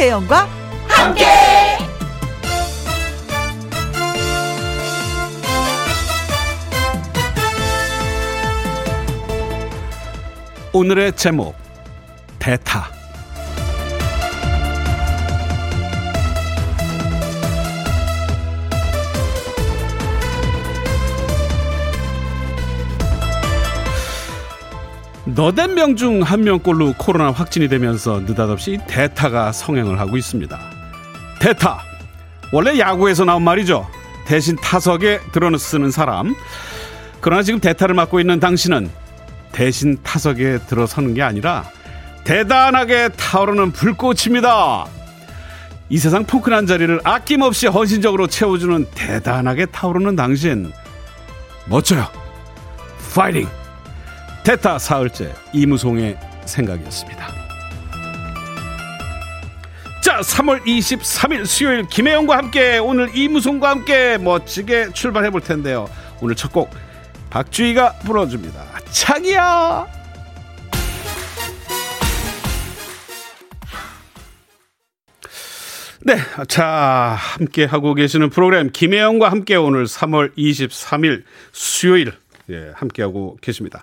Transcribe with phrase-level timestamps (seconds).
[0.00, 0.48] 김혜영과
[0.88, 1.26] 함께.
[10.72, 11.54] 오늘의 제목
[12.38, 12.89] 대타
[25.40, 30.60] 너댓 명 중 한 명꼴로 코로나 확진이 되면서 느닷없이 대타가 성행을 하고 있습니다.
[31.40, 31.82] 대타
[32.52, 33.88] 원래 야구에서 나온 말이죠.
[34.26, 36.34] 대신 타석에 들어쓰는 사람.
[37.22, 38.90] 그러나 지금 대타를 맡고 있는 당신은
[39.50, 41.64] 대신 타석에 들어서는 게 아니라
[42.24, 44.84] 대단하게 타오르는 불꽃입니다.
[45.88, 50.70] 이 세상 포근한 자리를 아낌없이 헌신적으로 채워주는 대단하게 타오르는 당신
[51.64, 52.06] 멋져요.
[53.14, 53.48] 파이팅!
[54.44, 57.28] 대타 사흘째 이무송의 생각이었습니다.
[60.02, 65.88] 자, 3월 23일 수요일 김혜영과 함께 오늘 이무송과 함께 멋지게 출발해 볼 텐데요.
[66.20, 66.70] 오늘 첫 곡
[67.30, 68.60] 박주희가 불러줍니다.
[68.90, 69.86] 자기야.
[76.02, 76.16] 네,
[76.48, 82.14] 자 함께 하고 계시는 프로그램 김혜영과 함께 오늘 3월 23일 수요일
[82.50, 83.82] 예, 함께 하고 계십니다.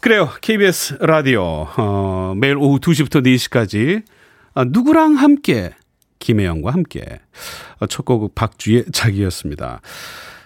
[0.00, 4.02] 그래요, KBS 라디오 어, 매일 오후 2시부터 4시까지
[4.54, 5.72] 아, 누구랑 함께
[6.18, 7.20] 김혜영과 함께
[7.80, 9.80] 어, 첫곡 박주의 자기였습니다.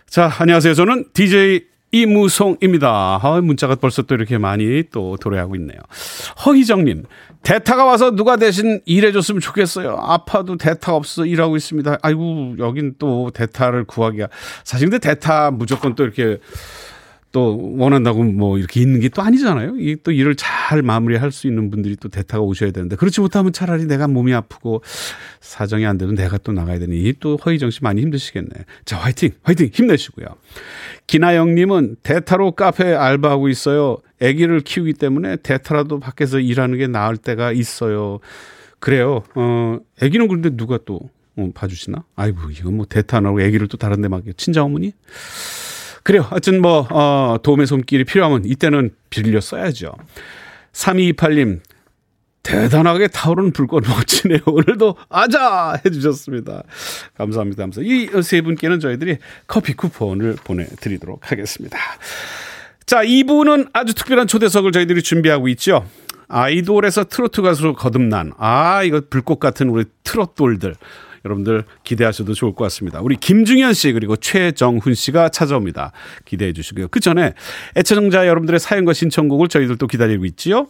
[0.06, 0.74] 자, 안녕하세요.
[0.74, 3.20] 저는 DJ 이무송입니다.
[3.22, 5.78] 아, 문자가 벌써 또 이렇게 많이 또 도래하고 있네요.
[6.44, 7.04] 허희정님,
[7.42, 9.96] 대타가 와서 누가 대신 일해줬으면 좋겠어요.
[9.98, 11.98] 아파도 대타 없어 일하고 있습니다.
[12.02, 14.28] 아이고, 여긴 또 대타를 구하기가.
[14.64, 16.38] 사실 근데 대타 무조건 또 이렇게
[17.30, 19.76] 또 원한다고 뭐 이렇게 있는 게 또 아니잖아요.
[19.78, 23.84] 이 또 일을 잘 마무리할 수 있는 분들이 또 대타가 오셔야 되는데 그렇지 못하면 차라리
[23.86, 24.82] 내가 몸이 아프고
[25.40, 28.48] 사정이 안 되면 내가 또 나가야 되니 또 허희정 씨 많이 힘드시겠네.
[28.84, 30.26] 자, 화이팅, 화이팅 힘내시고요.
[31.06, 33.98] 기나영님은 대타로 카페 알바하고 있어요.
[34.22, 38.20] 아기를 키우기 때문에 대타라도 밖에서 일하는 게 나을 때가 있어요.
[38.80, 39.22] 그래요.
[39.34, 41.00] 어, 아기는 그런데 누가 또
[41.36, 42.04] 어, 봐주시나?
[42.16, 44.32] 아이고, 이건 뭐 대타 안 하고 아기를 또 다른 데 맡겨.
[44.36, 44.92] 친정 어머니?
[46.08, 46.22] 그래요.
[46.22, 49.92] 하여튼 뭐, 어, 도움의 손길이 필요하면 이때는 빌려 써야죠.
[50.72, 51.60] 3228님,
[52.42, 54.38] 대단하게 타오르는 불꽃 멋지네요.
[54.46, 55.78] 오늘도 아자!
[55.84, 56.62] 해주셨습니다.
[57.18, 57.62] 감사합니다.
[57.62, 57.82] 감사.
[57.84, 61.78] 이 세 분께는 저희들이 커피 쿠폰을 보내드리도록 하겠습니다.
[62.86, 65.86] 자, 2부는 아주 특별한 초대석을 저희들이 준비하고 있죠.
[66.28, 70.74] 아이돌에서 트로트 가수로 거듭난, 아, 이거 불꽃 같은 우리 트롯돌들.
[71.28, 73.00] 여러분들 기대하셔도 좋을 것 같습니다.
[73.00, 75.92] 우리 김중현 씨 그리고 최정훈 씨가 찾아옵니다.
[76.24, 76.88] 기대해 주시고요.
[76.88, 77.34] 그 전에
[77.76, 80.68] 애청자 여러분들의 사연과 신청곡을 저희들도 기다리고 있지요.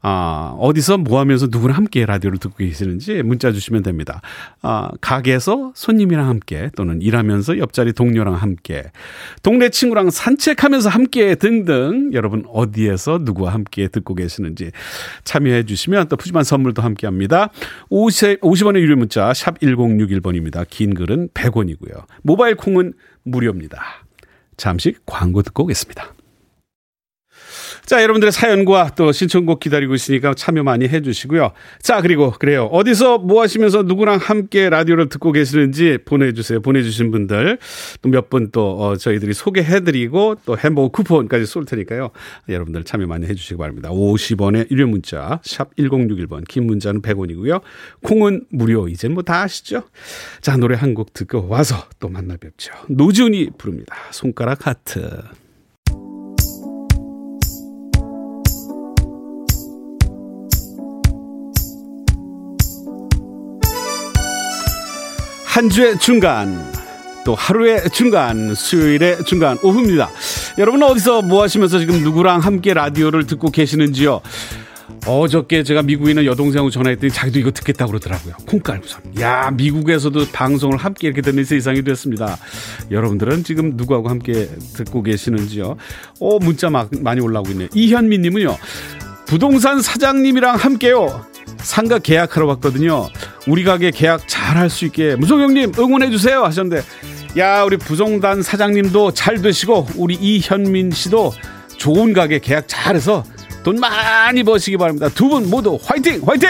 [0.00, 4.20] 아, 어디서 뭐 하면서 누구랑 함께 라디오를 듣고 계시는지 문자 주시면 됩니다.
[4.62, 8.92] 아, 가게에서 손님이랑 함께 또는 일하면서 옆자리 동료랑 함께
[9.42, 14.70] 동네 친구랑 산책하면서 함께 등등 여러분 어디에서 누구와 함께 듣고 계시는지
[15.24, 17.50] 참여해 주시면 또 푸짐한 선물도 함께 합니다.
[17.90, 20.64] 50, 50원의 유료 문자 샵 1061번입니다.
[20.68, 22.04] 긴 글은 100원이고요.
[22.22, 22.92] 모바일 콩은
[23.24, 23.82] 무료입니다.
[24.56, 26.17] 잠시 광고 듣고 오겠습니다.
[27.88, 31.52] 자, 여러분들의 사연과 또 신청곡 기다리고 있으니까 참여 많이 해주시고요.
[31.80, 32.66] 자, 그리고 그래요.
[32.66, 36.60] 어디서 뭐 하시면서 누구랑 함께 라디오를 듣고 계시는지 보내주세요.
[36.60, 37.58] 보내주신 분들
[38.02, 42.10] 또 몇 분또 어, 저희들이 소개해드리고 또 햄버거 쿠폰까지 쏠 테니까요.
[42.50, 43.88] 여러분들 참여 많이 해주시기 바랍니다.
[43.88, 47.62] 50원의 유료 문자 샵 1061번 긴 문자는 100원이고요.
[48.02, 49.84] 콩은 무료 이제 뭐 다 아시죠?
[50.42, 52.72] 자, 노래 한 곡 듣고 와서 또 만나 뵙죠.
[52.88, 53.94] 노준이 부릅니다.
[54.10, 55.22] 손가락 하트.
[65.58, 66.72] 한 주의 중간
[67.24, 70.08] 또 하루의 중간 수요일의 중간 오후입니다.
[70.56, 74.20] 여러분 어디서 뭐 하시면서 지금 누구랑 함께 라디오를 듣고 계시는지요?
[75.04, 78.34] 어저께 제가 미국에 있는 여동생하고 전화했더니 자기도 이거 듣겠다고 그러더라고요.
[78.46, 79.02] 콩 깔고선.
[79.18, 82.38] 야, 미국에서도 방송을 함께 이렇게 듣는 세상이 됐습니다.
[82.92, 85.76] 여러분들은 지금 누구하고 함께 듣고 계시는지요?
[86.20, 87.68] 어, 문자 막 많이 올라오고 있네요.
[87.74, 88.56] 이현미 님은요.
[89.26, 91.26] 부동산 사장님이랑 함께요.
[91.58, 93.08] 상가 계약하러 왔거든요.
[93.46, 96.82] 우리 가게 계약 잘 할 수 있게 무성형님 응원해 주세요 하셨는데
[97.38, 101.32] 야 우리 부동산 사장님도 잘 되시고 우리 이현민 씨도
[101.76, 103.24] 좋은 가게 계약 잘해서
[103.62, 105.08] 돈 많이 버시기 바랍니다.
[105.10, 106.48] 두 분 모두 화이팅 화이팅!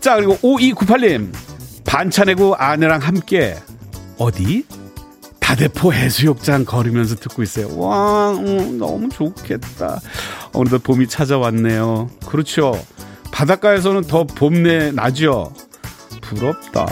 [0.00, 1.32] 자 그리고 5298님
[1.84, 3.56] 반차 내고 아내랑 함께
[4.18, 4.64] 어디?
[5.40, 7.76] 다대포 해수욕장 걸으면서 듣고 있어요.
[7.78, 10.00] 와, 음, 너무 좋겠다.
[10.54, 12.08] 오늘도 봄이 찾아왔네요.
[12.26, 12.72] 그렇죠.
[13.32, 15.52] 바닷가에서는 더 봄내 나죠.
[16.20, 16.86] 부럽다.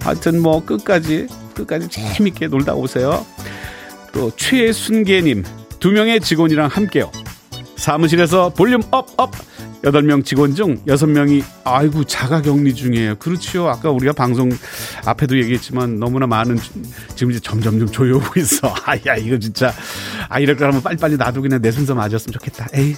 [0.00, 3.26] 하여튼 뭐 끝까지 끝까지 재밌게 놀다 오세요.
[4.12, 5.44] 또 최순계님
[5.78, 7.10] 두 명의 직원이랑 함께요.
[7.76, 9.32] 사무실에서 볼륨 up up.
[9.82, 13.16] 8명 직원 중 6명이 아이고 자가 격리 중이에요.
[13.16, 13.66] 그렇지요.
[13.68, 14.48] 아까 우리가 방송
[15.04, 16.56] 앞에도 얘기했지만 너무나 많은
[17.16, 18.72] 지금 이제 점점점 조여오고 있어.
[18.86, 19.72] 아야 이거 진짜
[20.28, 22.68] 아 이럴 거라면 빨리빨리 나도 그냥 내 순서 맞았으면 좋겠다.
[22.74, 22.94] 에이.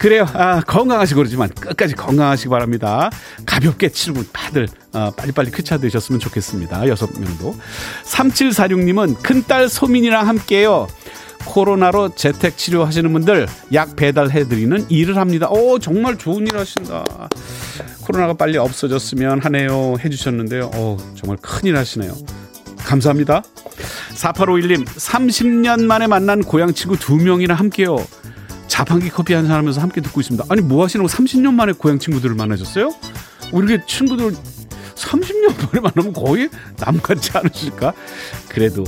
[0.00, 0.26] 그래요.
[0.32, 3.10] 아, 건강하시고 그러지만 끝까지 건강하시기 바랍니다.
[3.44, 6.88] 가볍게 치르고 다들 아, 빨리빨리 쾌차 되셨으면 좋겠습니다.
[6.88, 7.54] 여섯 명도.
[8.04, 10.88] 3746님은 큰딸 소민이랑 함께요.
[11.44, 15.50] 코로나로 재택 치료하시는 분들 약 배달해드리는 일을 합니다.
[15.50, 17.04] 오, 정말 좋은 일 하신다.
[18.00, 19.96] 코로나가 빨리 없어졌으면 하네요.
[20.02, 20.70] 해주셨는데요.
[20.76, 22.14] 오, 정말 큰일 하시네요.
[22.78, 23.42] 감사합니다.
[24.14, 27.98] 4851님, 30년 만에 만난 고향 친구 두 명이나 함께요.
[28.70, 30.44] 자판기 커피 한잔 하면서 함께 듣고 있습니다.
[30.48, 32.94] 아니, 뭐 하시는 거 30년 만에 고향 친구들을 만나셨어요?
[33.52, 34.32] 우리 친구들
[34.94, 37.92] 30년 만에 만나면 거의 남 같지 않으실까?
[38.48, 38.84] 그래도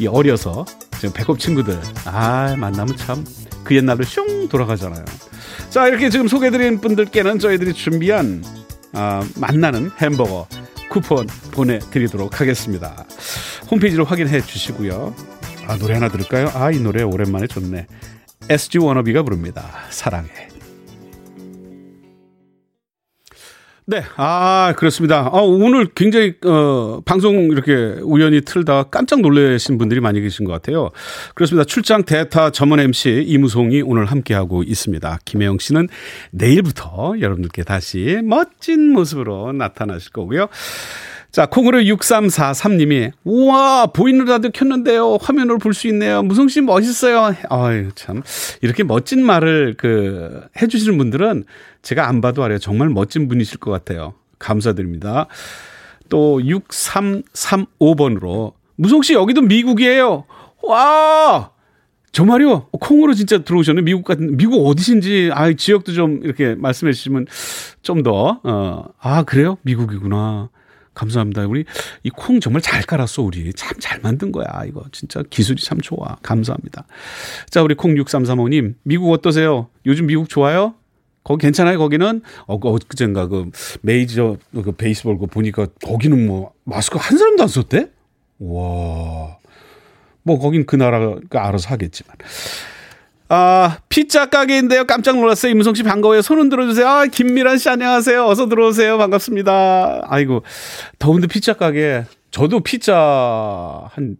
[0.00, 0.64] 이 어려서
[0.98, 3.24] 지금 배꼽 친구들 아 만나면 참
[3.64, 5.04] 그 옛날로 슝 돌아가잖아요.
[5.70, 8.42] 자 이렇게 지금 소개드린 분들께는 저희들이 준비한
[8.92, 10.48] 아, 만나는 햄버거
[10.90, 13.04] 쿠폰 보내드리도록 하겠습니다.
[13.70, 15.14] 홈페이지로 확인해 주시고요.
[15.68, 16.50] 아 노래 하나 들을까요?
[16.54, 17.86] 아 이 노래 오랜만에 좋네.
[18.48, 19.64] SG 워너비가 부릅니다.
[19.90, 20.52] 사랑해.
[23.84, 25.28] 네, 아 그렇습니다.
[25.32, 30.90] 아, 오늘 굉장히 어, 방송 이렇게 우연히 틀다 깜짝 놀라신 분들이 많이 계신 것 같아요.
[31.34, 31.64] 그렇습니다.
[31.64, 35.18] 출장 대타 전문 MC 이무송이 오늘 함께하고 있습니다.
[35.24, 35.88] 김혜영 씨는
[36.30, 40.46] 내일부터 여러분들께 다시 멋진 모습으로 나타나실 거고요.
[41.32, 45.16] 자, 콩으로 6343님이, 우와, 보이는 라디오 켰는데요.
[45.20, 46.22] 화면으로 볼 수 있네요.
[46.22, 47.34] 무성 씨 멋있어요.
[47.48, 48.22] 아유, 참.
[48.60, 51.44] 이렇게 멋진 말을 그, 해주시는 분들은
[51.80, 52.58] 제가 안 봐도 알아요.
[52.58, 54.12] 정말 멋진 분이실 것 같아요.
[54.38, 55.26] 감사드립니다.
[56.10, 60.26] 또 6335번으로, 무성 씨 여기도 미국이에요.
[60.64, 61.50] 와!
[62.12, 62.66] 정말요?
[62.72, 63.80] 콩으로 진짜 들어오셨네.
[63.80, 67.24] 미국 같은, 미국 어디신지, 아, 지역도 좀 이렇게 말씀해 주시면
[67.80, 69.56] 좀 더, 어, 아, 그래요?
[69.62, 70.50] 미국이구나.
[70.94, 71.46] 감사합니다.
[71.46, 71.64] 우리
[72.02, 73.52] 이 콩 정말 잘 깔았어, 우리.
[73.54, 74.84] 참 잘 만든 거야, 이거.
[74.92, 76.16] 진짜 기술이 참 좋아.
[76.22, 76.84] 감사합니다.
[77.50, 79.68] 자, 우리 콩 6335님, 미국 어떠세요?
[79.86, 80.74] 요즘 미국 좋아요?
[81.24, 82.20] 거기 괜찮아요, 거기는?
[82.46, 83.50] 어, 그, 엊그젠가 그
[83.80, 87.90] 메이저 그 베이스볼 그 보니까 거기는 뭐 마스크 한 사람도 안 썼대?
[88.40, 89.38] 와.
[90.24, 92.16] 뭐 거긴 그 나라가 알아서 하겠지만.
[93.34, 94.84] 아, 피자 가게인데요.
[94.84, 95.52] 깜짝 놀랐어요.
[95.52, 96.20] 임무성 씨 반가워요.
[96.20, 96.86] 손은 들어 주세요.
[96.86, 98.26] 아, 김미란 씨 안녕하세요.
[98.26, 98.98] 어서 들어오세요.
[98.98, 100.02] 반갑습니다.
[100.06, 100.42] 아이고,
[100.98, 102.04] 더운데 피자 가게.
[102.30, 104.18] 저도 피자 한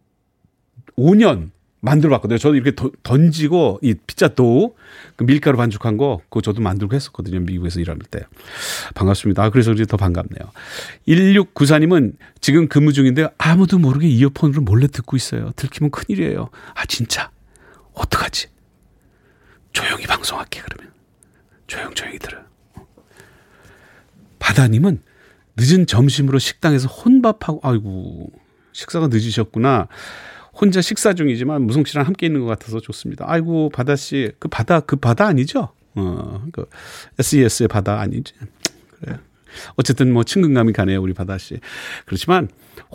[0.97, 1.50] 5년
[1.81, 2.38] 만들어 봤거든요.
[2.38, 4.73] 저도 이렇게 도, 던지고 이 피자 도우
[5.17, 7.41] 그 밀가루 반죽한 거 그거 저도 만들고 했었거든요.
[7.41, 8.20] 미국에서 일할 때.
[8.94, 9.43] 반갑습니다.
[9.43, 10.53] 아, 그래서 이제 더 반갑네요.
[11.06, 15.50] 1694님은 지금 근무 중인데 아무도 모르게 이어폰으로 몰래 듣고 있어요.
[15.56, 16.49] 들키면 큰일이에요.
[16.75, 17.31] 아, 진짜.
[17.93, 18.53] 어떡하지?
[19.82, 20.93] 조용히 방송할게 그러면
[21.67, 22.38] 조용조용히 들어.
[24.38, 25.02] 바다님은
[25.56, 28.30] 늦은 점심으로 식당에서 혼밥하고 아이고
[28.73, 29.88] 식사가 늦으셨구나.
[30.54, 33.25] 혼자 식사 중이지만 무성 씨랑 함께 있는 것 같아서 좋습니다.
[33.28, 35.73] 아이고 바다 씨 그 바다 그 바다 아니죠?
[35.95, 36.68] 어그
[37.18, 38.35] SES의 바다 아니지?
[39.00, 39.18] 그래.
[39.76, 41.59] 어쨌든 뭐 친근감이 가네요 우리 바다 씨.
[42.06, 42.49] 그렇지만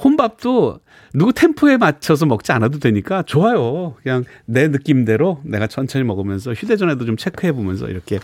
[0.04, 0.80] 혼밥도
[1.14, 3.96] 누구 템포에 맞춰서 먹지 않아도 되니까 좋아요.
[4.04, 8.20] 그냥 내 느낌대로 내가 천천히 먹으면서 휴대전화도 좀 체크해 보면서 이렇게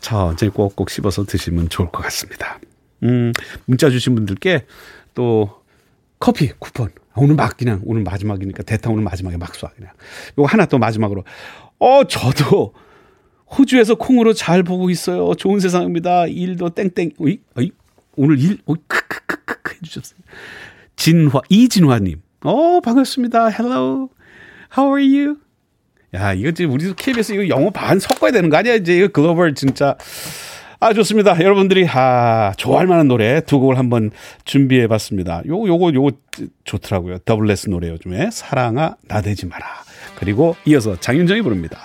[0.00, 2.58] 천천히 꼭꼭 씹어서 드시면 좋을 것 같습니다.
[3.02, 3.32] 음,
[3.64, 4.66] 문자 주신 분들께
[5.14, 5.58] 또
[6.18, 6.90] 커피 쿠폰.
[7.14, 9.74] 오늘 막 그냥 오늘 마지막이니까 대타 오늘 마지막에 막 쏴.
[9.74, 9.92] 그냥.
[10.36, 11.24] 요거 하나 또 마지막으로.
[11.80, 12.74] 어, 저도
[13.56, 15.34] 호주에서 콩으로 잘 보고 있어요.
[15.34, 16.26] 좋은 세상입니다.
[16.26, 17.12] 일도 땡땡.
[17.20, 17.70] 어이, 어이,
[18.16, 20.18] 오늘 일, 어이, 크크크크 해주셨어요.
[20.96, 22.20] 진화, 이진화님.
[22.44, 23.50] 어, 반갑습니다.
[23.50, 24.10] Hello.
[24.76, 25.36] How are you?
[26.14, 28.74] 야, 이거 지금 우리도 KBS 이거 영어 반 섞어야 되는 거 아니야?
[28.74, 29.96] 이제 이거 글로벌 진짜.
[30.80, 31.40] 아, 좋습니다.
[31.42, 34.12] 여러분들이, 아, 좋아할 만한 노래 두 곡을 한번
[34.44, 35.42] 준비해 봤습니다.
[35.44, 36.10] 요거, 요거, 요거
[36.64, 37.18] 좋더라고요.
[37.24, 38.30] 더블레스 노래 요즘에.
[38.30, 39.66] 사랑아, 나대지 마라.
[40.16, 41.84] 그리고 이어서 장윤정이 부릅니다.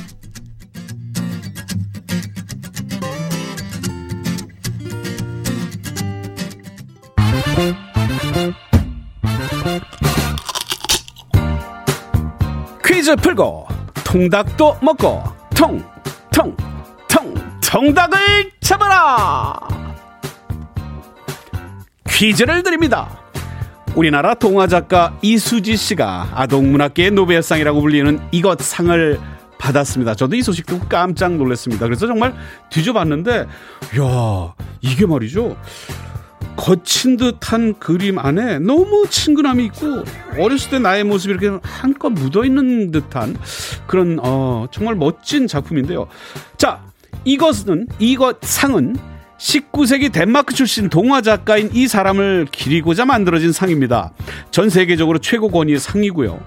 [13.11, 13.67] 퀴즈 풀고
[14.05, 16.55] 통닭도 먹고 통통
[17.61, 18.17] 정답을
[18.61, 19.59] 잡아라!
[22.07, 23.09] 퀴즈를 드립니다.
[23.95, 29.19] 우리나라 동화작가 이수지 씨가 아동문학계의 노벨상이라고 불리는 이것 상을
[29.57, 30.15] 받았습니다.
[30.15, 31.85] 저도 이 소식 듣고 깜짝 놀랐습니다.
[31.85, 32.33] 그래서 정말
[32.69, 35.57] 뒤져봤는데, 야 이게 말이죠.
[36.61, 40.03] 거친 듯한 그림 안에 너무 친근함이 있고
[40.37, 43.35] 어렸을 때 나의 모습이 이렇게 한껏 묻어 있는 듯한
[43.87, 46.07] 그런 어 정말 멋진 작품인데요.
[46.57, 46.83] 자,
[47.25, 48.95] 이것은 이것 상은
[49.39, 54.13] 19세기 덴마크 출신 동화 작가인 이 사람을 기리고자 만들어진 상입니다.
[54.51, 56.39] 전 세계적으로 최고 권위의 상이고요.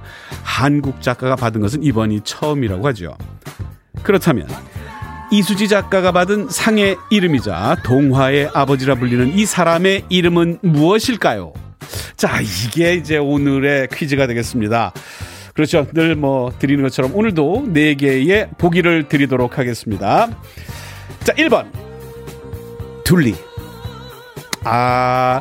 [0.44, 3.18] 한국 작가가 받은 것은 이번이 처음이라고 하죠.
[4.04, 4.46] 그렇다면
[5.30, 11.52] 이수지 작가가 받은 상의 이름이자 동화의 아버지라 불리는 이 사람의 이름은 무엇일까요?
[12.16, 14.92] 자, 이게 이제 오늘의 퀴즈가 되겠습니다.
[15.54, 15.86] 그렇죠.
[15.92, 20.28] 늘 뭐 드리는 것처럼 오늘도 4개의 보기를 드리도록 하겠습니다.
[21.24, 21.70] 자, 1번.
[23.04, 23.34] 둘리.
[24.64, 25.40] 아,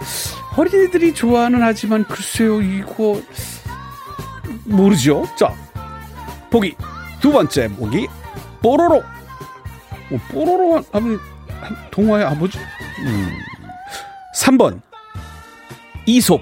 [0.58, 3.22] 어린이들이 좋아하는 하지만 글쎄요, 이거
[4.66, 5.26] 모르죠.
[5.38, 5.54] 자,
[6.50, 6.76] 보기.
[7.22, 8.08] 두 번째 보기.
[8.62, 9.04] 뽀로로.
[10.14, 11.20] 뭐, 뽀로로 하면
[11.90, 12.60] 동화의 아버지?
[12.60, 13.30] 음.
[14.36, 14.80] 3번.
[16.06, 16.42] 이솝.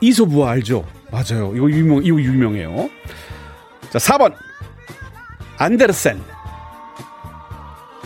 [0.00, 0.84] 이솝 우와 알죠?
[1.12, 1.54] 맞아요.
[1.54, 2.90] 이거 유명, 이거 유명해요.
[3.90, 4.34] 자, 4번.
[5.58, 6.20] 안데르센.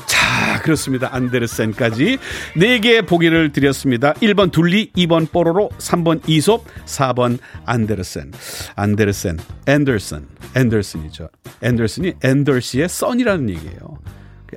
[0.06, 1.08] 자, 그렇습니다.
[1.14, 2.18] 안데르센까지
[2.56, 4.12] 4개의 보기를 드렸습니다.
[4.14, 8.32] 1번 둘리, 2번 뽀로로, 3번 이솝, 4번 안데르센.
[8.76, 11.30] 안데르센, 앤더슨, 앤더슨이죠.
[11.62, 13.98] 앤더슨이 앤더시의 선이라는 얘기예요.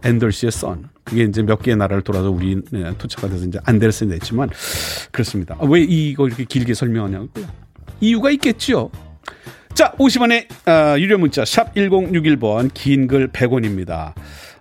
[0.04, 0.90] 앤더시의 선.
[1.04, 4.50] 그게 이제 몇 개의 나라를 돌아서 우리 네, 토착가 돼서 이제 안데르센이 됐지만
[5.12, 5.58] 그렇습니다.
[5.62, 7.46] 왜 이거 이렇게 길게 설명하냐고요?
[8.02, 8.90] 이유가 있겠죠.
[9.74, 14.14] 자, 50원의 어, 유료 문자 샵 1061번 긴 글 100원입니다.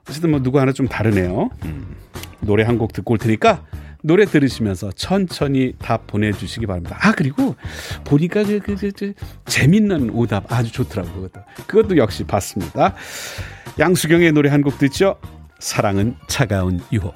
[0.08, 1.50] 어쨌든 뭐 누구 하나 좀 다르네요.
[1.64, 1.96] 음,
[2.40, 3.64] 노래 한 곡 듣고 올 테니까
[4.04, 6.98] 노래 들으시면서 천천히 답 보내주시기 바랍니다.
[7.00, 7.54] 아 그리고
[8.04, 9.12] 보니까 그, 그, 그, 그
[9.44, 11.28] 재밌는 오답 아주 좋더라고요.
[11.68, 12.94] 그것도 역시 봤습니다.
[13.78, 15.18] 양수경의 노래 한 곡 듣죠.
[15.58, 17.14] 사랑은 차가운 유혹.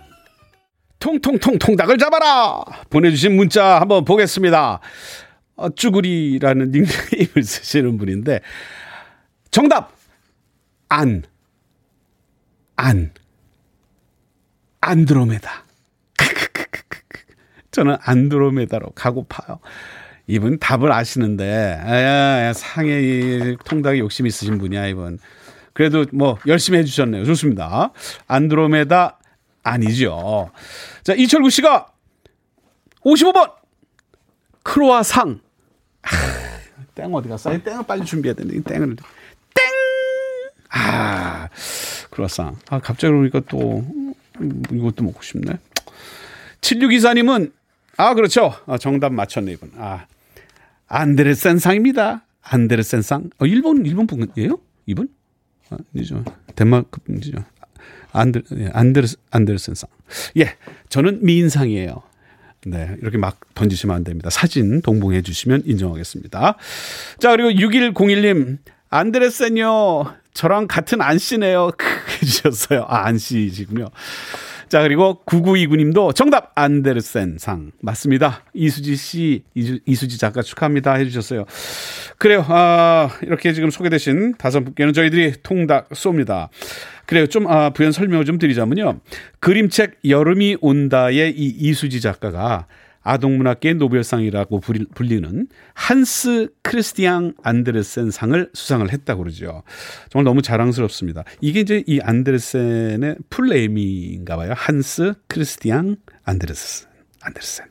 [0.98, 4.80] 통통통 통 닭을 잡아라 보내주신 문자 한번 보겠습니다.
[5.56, 8.40] 어, 쭈구리라는 닉네임을 쓰시는 분인데
[9.50, 9.92] 정답
[10.88, 11.22] 안
[12.76, 13.10] 안.
[14.80, 15.64] 안드로메다.
[17.72, 19.60] 저는 안드로메다로 가고파요.
[20.26, 25.18] 이분 답을 아시는데, 아, 상해 통닭에 욕심 있으신 분이야, 이분.
[25.76, 27.26] 그래도 뭐 열심히 해주셨네요.
[27.26, 27.92] 좋습니다.
[28.26, 29.18] 안드로메다
[29.62, 30.50] 아니죠.
[31.02, 31.92] 자, 이철구 씨가
[33.04, 33.52] 55번
[34.62, 35.38] 크로아상.
[36.00, 36.08] 아,
[36.94, 37.52] 땡 어디 갔어?
[37.52, 38.96] 이 땡을 빨리 준비해야 되는데, 이 땡을.
[39.54, 39.64] 땡!
[40.70, 41.50] 아,
[42.08, 42.56] 크로아상.
[42.70, 43.84] 아, 갑자기 그러니까 또,
[44.72, 45.58] 이것도 먹고 싶네.
[46.62, 47.52] 7624님은,
[47.98, 48.54] 아, 그렇죠.
[48.64, 49.72] 아, 정답 맞췄네, 이분.
[49.76, 50.06] 아,
[50.86, 52.24] 안데르센상입니다.
[52.40, 53.28] 안데르센상.
[53.40, 54.58] 어, 일본, 일본 분이에요?
[54.86, 55.10] 이분?
[55.70, 56.24] 아, 아니죠.
[56.54, 57.44] 덴마크 분이죠.
[58.56, 59.90] 예, 안데르, 안데르센상.
[60.38, 60.56] 예,
[60.88, 62.02] 저는 미인상이에요.
[62.66, 64.30] 네, 이렇게 막 던지시면 안 됩니다.
[64.30, 66.56] 사진 동봉해 주시면 인정하겠습니다.
[67.18, 68.58] 자, 그리고 6101님,
[68.90, 70.14] 안데르센요.
[70.34, 71.70] 저랑 같은 안 씨네요.
[72.22, 72.86] 해주셨어요.
[72.88, 73.88] 아, 안 씨시군요.
[74.68, 78.42] 자, 그리고 9929님도 정답 안데르센 상 맞습니다.
[78.52, 81.44] 이수지 씨, 이수 지 작가 축하합니다 해주셨어요.
[82.18, 82.44] 그래요.
[82.48, 86.48] 아, 이렇게 지금 소개되신 다섯 분께는 저희들이 통닭 쏩니다.
[87.06, 87.28] 그래요.
[87.28, 89.00] 좀 아, 부연 설명을 좀 드리자면요.
[89.38, 92.66] 그림책 여름이 온다의 이 이수지 작가가
[93.06, 94.60] 아동문학계 노벨상이라고
[94.94, 99.62] 불리는 한스 크리스티앙 안데르센 상을 수상을 했다고 그러죠.
[100.10, 101.22] 정말 너무 자랑스럽습니다.
[101.40, 104.52] 이게 이제 이 안데르센의 풀네임인가 봐요.
[104.56, 106.88] 한스 크리스티앙 안데르센.
[107.22, 107.66] 안데르센.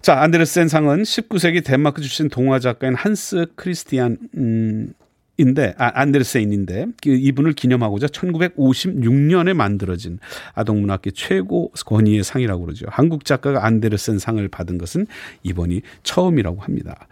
[0.00, 4.94] 자, 안데르센 상은 19세기 덴마크 출신 동화 작가인 한스 크리스티안 음,
[5.38, 10.18] 인데 아, 안데르센인데 그 이분을 기념하고자 1956년에 만들어진
[10.54, 12.86] 아동문학계 최고 권위의 상이라고 그러죠.
[12.90, 15.06] 한국 작가가 안데르센 상을 받은 것은
[15.44, 17.06] 이번이 처음이라고 합니다.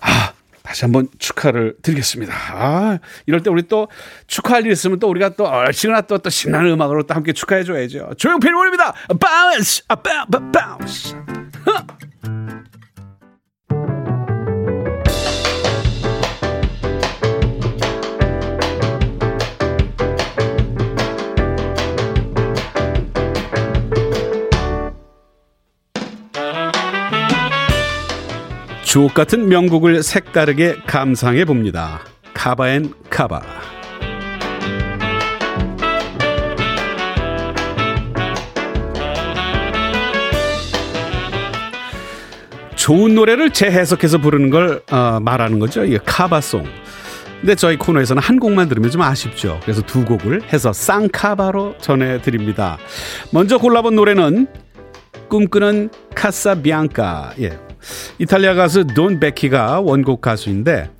[0.00, 2.32] 아 다시 한번 축하를 드리겠습니다.
[2.34, 3.88] 아, 이럴 때 우리 또
[4.26, 8.12] 축하할 일 있으면 또 우리가 또 얼씨구나 또, 또 신나는 음악으로 또 함께 축하해 줘야죠.
[8.16, 8.94] 조용필 모입니다.
[9.20, 9.82] 바운스!
[9.88, 11.16] 아, 바, 바, 바운스!
[28.92, 32.00] 주옥 같은 명곡을 색다르게 감상해 봅니다.
[32.34, 33.40] 카바앤 카바.
[42.74, 45.86] 좋은 노래를 재해석해서 부르는 걸 어, 말하는 거죠.
[45.86, 46.66] 이 카바송.
[47.40, 49.58] 근데 저희 코너에서는 한 곡만 들으면 좀 아쉽죠.
[49.62, 52.76] 그래서 두 곡을 해서 쌍카바로 전해드립니다.
[53.30, 54.48] 먼저 골라본 노래는
[55.30, 57.32] 꿈꾸는 카사비앙카.
[57.40, 57.58] 예,
[58.18, 60.90] 이탈리아 가수 돈 베키가 원곡 가수인데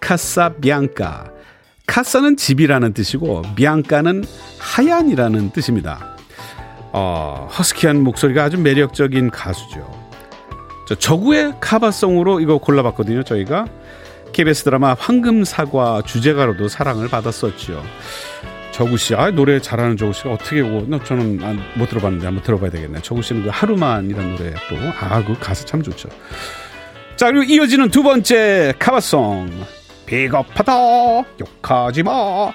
[0.00, 1.30] 카사비앙카.
[1.86, 4.24] 카사는 집이라는 뜻이고 비앙카는
[4.58, 6.16] 하얀이라는 뜻입니다.
[6.92, 9.90] 어, 허스키한 목소리가 아주 매력적인 가수죠.
[10.88, 13.22] 저 저구의 카바송으로 이거 골라봤거든요.
[13.22, 13.66] 저희가
[14.32, 17.82] KBS 드라마 황금사과 주제가로도 사랑을 받았었죠.
[18.72, 21.38] 저구 씨, 아 노래 잘하는 저구 씨가 어떻게 오고 저는
[21.76, 23.00] 못 들어봤는데 한번 들어봐야 되겠네.
[23.02, 26.08] 저구 씨는 그 하루만이라는 노래 또 아 그 가사 참 좋죠.
[27.16, 29.50] 자 그리고 이어지는 두 번째 카바송.
[30.06, 30.72] 비겁하다
[31.40, 32.52] 욕하지 마.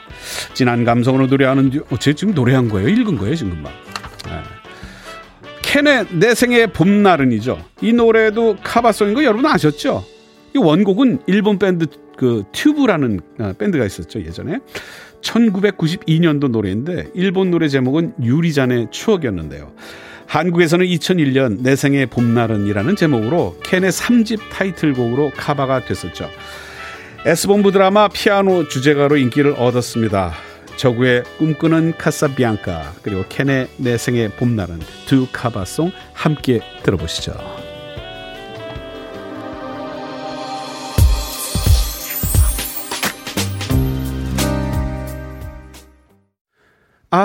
[0.54, 2.88] 진한 감성으로 노래하는 어, 제 지금 노래한 거예요?
[2.90, 3.72] 읽은 거예요 지금 막?
[4.26, 4.42] 네.
[5.62, 7.64] 캔의 내 생의 봄날은이죠.
[7.82, 10.04] 이 노래도 카바송인 거 여러분 아셨죠?
[10.56, 14.58] 이 원곡은 일본 밴드 그 튜브라는 어, 밴드가 있었죠 예전에
[15.28, 19.72] 1992년도 노래인데 일본 노래 제목은 유리잔의 추억이었는데요.
[20.28, 26.30] 한국에서는 2001년 내 생의 봄날은이라는 제목으로 캔의 3집 타이틀곡으로 카바가 됐었죠.
[27.26, 30.34] S본부 드라마 피아노 주제가로 인기를 얻었습니다.
[30.76, 37.67] 저구의 꿈꾸는 카사비앙카 그리고 캔의 내 생의 봄날은 두 카바송 함께 들어보시죠.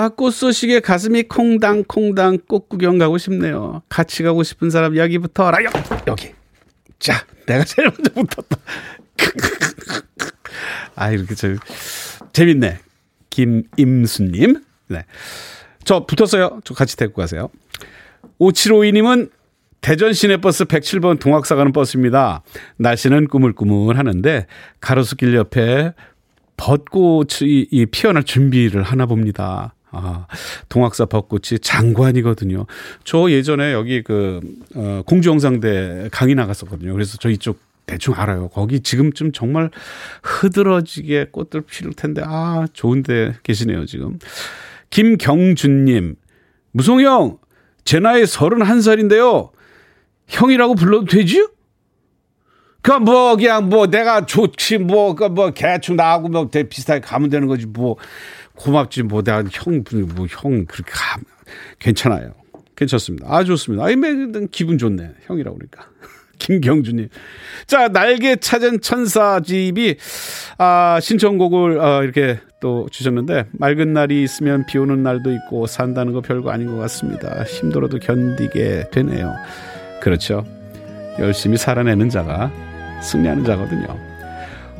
[0.02, 3.82] 아, 꽃소식에 가슴이 콩당콩당 꽃 구경 가고 싶네요.
[3.88, 5.68] 같이 가고 싶은 사람 여기부터 알아요.
[6.08, 6.32] 여기.
[6.98, 8.56] 자, 내가 제일 먼저 붙었다.
[10.96, 11.54] 아, 이렇게 저
[12.32, 12.80] 재밌네.
[13.30, 14.60] 김임수님.
[14.88, 15.04] 네.
[15.84, 16.58] 저 붙었어요.
[16.64, 17.48] 저 같이 데리고 가세요.
[18.40, 19.30] 5752님은
[19.82, 22.42] 대전 시내버스 107번 동학사 가는 버스입니다.
[22.78, 24.48] 날씨는 꾸물꾸물 하는데
[24.80, 25.92] 가로수길 옆에
[26.56, 29.76] 벚꽃이 피어날 준비를 하나 봅니다.
[29.92, 30.26] 아,
[30.68, 32.66] 동학사 벚꽃이 장관이거든요.
[33.04, 34.40] 저 예전에 여기 그,
[34.74, 36.92] 어, 공주영상대 강의 나갔었거든요.
[36.92, 38.48] 그래서 저 이쪽 대충 알아요.
[38.48, 39.70] 거기 지금쯤 정말
[40.22, 44.18] 흐드러지게 꽃들 피를 텐데, 아, 좋은데 계시네요, 지금.
[44.90, 46.16] 김경준님,
[46.72, 47.38] 무송형,
[47.84, 49.50] 제 나이 31살인데요.
[50.28, 51.46] 형이라고 불러도 되지?
[52.82, 57.46] 그 뭐 그냥 뭐 내가 좋지 뭐 그뭐 뭐 대충 나하고 뭐 비슷하게 가면 되는
[57.46, 57.96] 거지 뭐
[58.54, 61.18] 고맙지 뭐 내가 형뭐 형 그렇게 가
[61.78, 62.34] 괜찮아요.
[62.76, 63.26] 괜찮습니다.
[63.28, 63.84] 아 좋습니다.
[63.84, 63.96] 아이
[64.50, 65.14] 기분 좋네.
[65.26, 65.88] 형이라고 그러니까.
[66.38, 67.08] 김경주님.
[67.66, 69.96] 자, 날개 찾은 천사 집이,
[70.58, 76.20] 아, 신청곡을, 아, 이렇게 또 주셨는데, 맑은 날이 있으면 비 오는 날도 있고, 산다는 거
[76.20, 77.44] 별거 아닌 것 같습니다.
[77.44, 79.32] 힘들어도 견디게 되네요.
[80.00, 80.44] 그렇죠.
[81.20, 82.50] 열심히 살아내는 자가
[83.02, 83.86] 승리하는 자거든요.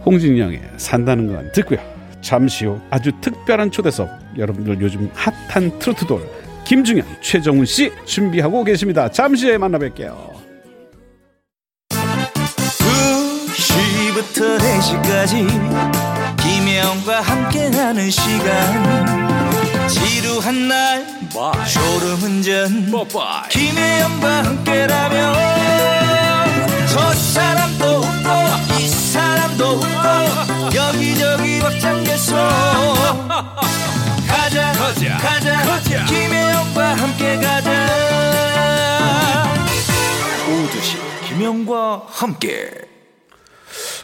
[0.05, 1.92] 홍진영의 산다는 건 듣고요.
[2.23, 4.09] 잠시 후 아주 특별한 초대석.
[4.39, 6.27] 여러분들 요즘 핫한 트로트돌
[6.65, 9.11] 김중현, 최정훈 씨 준비하고 계십니다.
[9.11, 10.33] 잠시 후에 만나 뵐게요.
[13.51, 15.47] 2시부터 4시까지
[16.41, 19.89] 김혜영과 함께하는 시간.
[19.89, 21.05] 지루한 날
[21.67, 22.93] 졸음운전.
[23.51, 26.02] 김혜영과 함께라면
[26.93, 32.37] 저 사람도 웃고 이 사람도 웃고 여기저기 벅장개소
[34.29, 36.05] 가자 가자 가자, 가자.
[36.05, 37.89] 김혜영과 함께 가자
[40.47, 42.71] 오두시 김혜영과 함께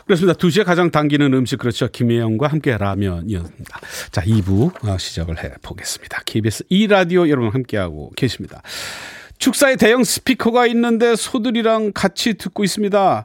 [0.06, 0.32] 그렇습니다.
[0.38, 1.88] 2시에 가장 당기는 음식 그렇죠.
[1.88, 3.80] 김혜영과 함께 라면이었습니다.
[4.10, 6.22] 자 2부 어, 시작을 해 보겠습니다.
[6.24, 8.62] KBS 2라디오 여러분 함께하고 계십니다.
[9.38, 13.24] 축사에 대형 스피커가 있는데 소들이랑 같이 듣고 있습니다.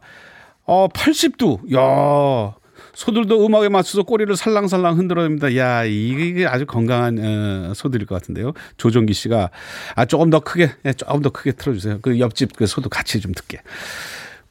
[0.65, 1.76] 어, 80도.
[1.76, 2.56] 야.
[2.93, 5.56] 소들도 음악에 맞춰서 꼬리를 살랑살랑 흔들어냅니다.
[5.58, 8.54] 야, 이게 아주 건강한 어, 소들일 것 같은데요.
[8.78, 9.49] 조종기 씨가
[9.95, 11.99] 아 조금 더 크게, 예, 조금 더 크게 틀어주세요.
[12.02, 13.62] 그 옆집 그 소도 같이 좀 듣게.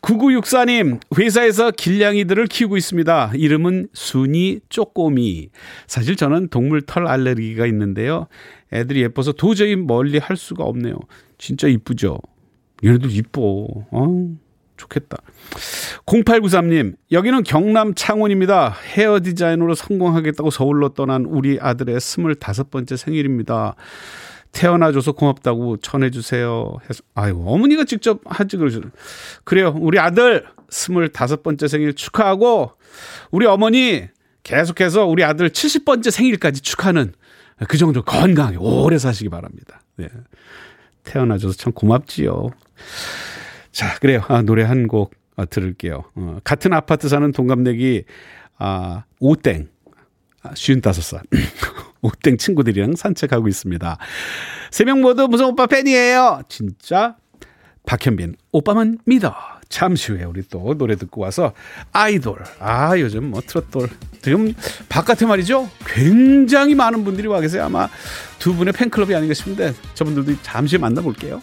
[0.03, 3.33] 9964님, 회사에서 길냥이들을 키우고 있습니다.
[3.35, 5.51] 이름은 순이 쪼꼬미.
[5.87, 8.27] 사실 저는 동물 털 알레르기가 있는데요.
[8.73, 10.97] 애들이 예뻐서 도저히 멀리 할 수가 없네요.
[11.39, 12.19] 진짜 이쁘죠?
[12.85, 13.69] 얘네들 이뻐.
[13.91, 14.37] 어,
[14.77, 15.19] 좋겠다.
[16.07, 18.75] 0893님, 여기는 경남 창원입니다.
[18.97, 23.77] 헤어 디자인으로 성공하겠다고 서울로 떠난 우리 아들의 25번째 생일입니다.
[24.53, 26.77] 태어나줘서 고맙다고 전해주세요.
[26.89, 28.81] 해서, 아유, 어머니가 직접 하지 그러죠.
[29.45, 29.75] 그래요.
[29.81, 32.73] 우리 아들 25번째 생일 축하하고,
[33.31, 34.09] 우리 어머니
[34.43, 37.13] 계속해서 우리 아들 70번째 생일까지 축하는
[37.69, 39.81] 그 정도 건강하게 오래 사시기 바랍니다.
[39.97, 40.09] 네.
[41.05, 42.51] 태어나줘서 참 고맙지요.
[43.71, 44.23] 자, 그래요.
[44.29, 46.05] 아, 노래 한곡 아, 들을게요.
[46.15, 48.05] 어, 같은 아파트 사는 동갑내기
[48.59, 49.69] 아, 오땡.
[50.43, 51.23] 아, 55살.
[52.03, 53.99] 오땡 친구들이랑 산책하고 있습니다.
[54.71, 56.43] 세 명 모두 무슨 오빠 팬이에요.
[56.49, 57.17] 진짜
[57.87, 59.35] 박현빈 오빠만 믿어.
[59.69, 61.55] 잠시 후에 우리 또 노래 듣고 와서
[61.93, 62.39] 아이돌.
[62.61, 63.89] 아, 요즘 뭐 트롯돌.
[64.21, 64.53] 지금
[64.91, 65.71] 바깥에 말이죠.
[65.87, 67.65] 굉장히 많은 분들이 와 계세요.
[67.65, 67.89] 아마
[68.39, 71.43] 두 분의 팬클럽이 아닌가 싶은데 저분들도 잠시 만나볼게요.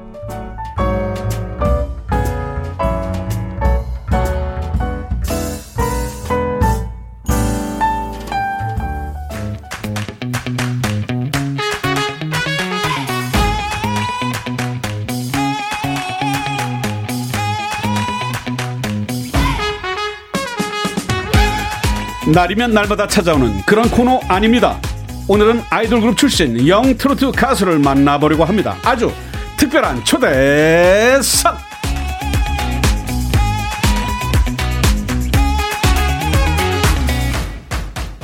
[22.27, 24.79] 날이면 날마다 찾아오는 그런 코너 아닙니다.
[25.27, 28.77] 오늘은 아이돌 그룹 출신 영 트로트 가수를 만나보려고 합니다.
[28.83, 29.11] 아주
[29.57, 31.57] 특별한 초대석!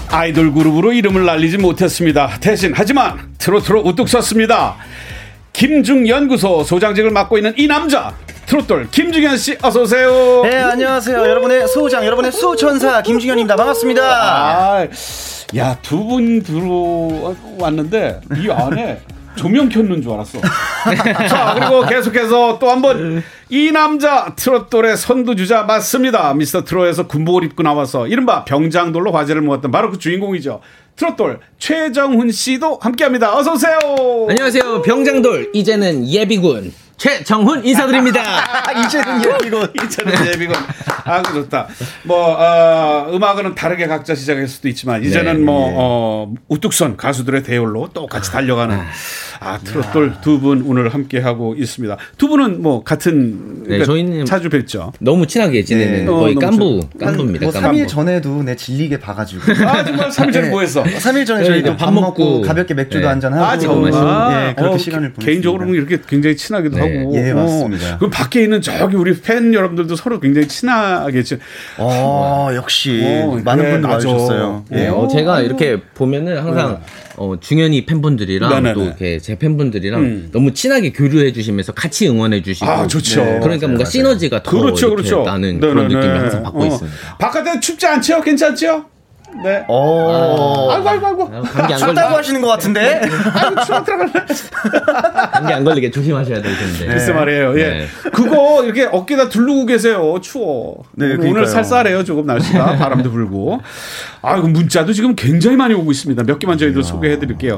[0.09, 2.37] 아이돌 그룹으로 이름을 날리지 못했습니다.
[2.39, 4.75] 대신 하지만 트로트로 우뚝 섰습니다.
[5.53, 8.13] 김중연구소 소장직을 맡고 있는 이 남자
[8.47, 10.41] 트롯돌 김중현 씨 어서 오세요.
[10.43, 11.17] 네 안녕하세요.
[11.17, 13.57] 여러분의 소장 여러분의 수천사 김중현입니다.
[13.57, 14.01] 반갑습니다.
[14.03, 14.87] 아,
[15.53, 19.01] 야두 분 들어왔는데 이 안에
[19.35, 20.39] 조명 켰는 줄 알았어.
[21.27, 26.33] 자 그리고 계속해서 또 한번 이 남자 트롯돌의 선두주자 맞습니다.
[26.33, 30.61] 미스터 트롯에서 군복을 입고 나와서 이른바 병장돌로 화제를 모았던 바로 그 주인공이죠.
[30.95, 33.35] 트롯돌 최정훈 씨도 함께합니다.
[33.35, 33.77] 어서 오세요.
[34.29, 34.83] 안녕하세요.
[34.83, 36.86] 병장돌 이제는 예비군.
[36.97, 38.21] 최정훈 인사드립니다.
[38.85, 39.69] 이제는 예비군.
[39.85, 40.55] 이제는 예비군.
[41.05, 41.67] 아, 그 좋다.
[42.03, 45.75] 뭐, 어, 음악은 다르게 각자 시작할 수도 있지만, 이제는 네, 뭐, 네.
[45.77, 48.75] 어, 우뚝선 가수들의 대열로 또 같이 달려가는.
[48.75, 48.85] 아.
[49.39, 51.95] 아, 트롯돌 두 분 오늘 함께 하고 있습니다.
[52.17, 54.91] 두 분은 뭐 같은 네, 그러니까 저희는 자주 뵀죠.
[54.99, 56.05] 너무 친하게 지내는 네.
[56.05, 57.45] 거의 어, 깐부 깐부입니다.
[57.45, 57.69] 뭐 깐부.
[57.77, 59.41] 3일 전에도 내 질리게 봐가지고.
[59.67, 60.83] 아 정말 3일 전에 뭐 했어?
[60.83, 63.07] 3일 전에 저희도 밥, 밥 먹고 가볍게 맥주도 네.
[63.07, 63.45] 한잔 하고.
[63.45, 63.91] 아 정말.
[63.93, 65.25] 아, 예, 그렇게 어, 시간을 보냈습니다.
[65.25, 66.81] 개인적으로 이렇게 굉장히 친하기도 네.
[66.95, 67.15] 하고.
[67.15, 67.95] 예 맞습니다.
[67.95, 71.37] 어, 그럼 밖에 있는 저기 우리 팬 여러분들도 서로 굉장히 친하게 지.
[71.77, 74.65] 어 역시 어, 많은 분들 와주셨어요.
[74.73, 74.87] 예.
[74.87, 76.79] 어, 제가 이렇게 보면은 항상.
[76.79, 77.07] 네.
[77.19, 78.73] 어, 중현이 팬분들이랑 네네네.
[78.75, 80.29] 또 이렇게 제 팬분들이랑 음.
[80.31, 83.23] 너무 친하게 교류해 주시면서 같이 응원해 주시고 아, 좋죠.
[83.23, 83.39] 네.
[83.41, 85.23] 그러니까 뭔가 시너지가 더 그렇죠, 그렇죠.
[85.23, 85.73] 나는 네네네.
[85.73, 86.67] 그런 느낌을 항상 받고 어.
[86.67, 87.17] 있습니다.
[87.17, 88.21] 바깥에 춥지 않죠?
[88.21, 88.85] 괜찮죠?
[89.43, 89.63] 네.
[89.67, 90.71] 어.
[90.71, 91.29] 아이고, 아이고, 아이고.
[91.29, 93.01] 감기 안 춥다고 하시는 것 같은데?
[93.33, 94.11] 아이고, 추워 들어갈래?
[95.31, 96.79] 감기 안 걸리게 조심하셔야 될 텐데.
[96.79, 96.87] 네.
[96.87, 97.59] 글쎄 말이에요.
[97.59, 97.63] 예.
[97.69, 97.87] 네.
[98.13, 100.17] 그거 이렇게 어깨다 두르고 계세요.
[100.21, 100.83] 추워.
[100.93, 101.45] 네, 오늘 그러니까요.
[101.45, 102.03] 쌀쌀해요.
[102.03, 102.77] 조금 날씨가.
[102.77, 103.61] 바람도 불고.
[104.21, 106.23] 아, 그 문자도 지금 굉장히 많이 오고 있습니다.
[106.23, 107.57] 몇 개만 저희도 소개해 드릴게요.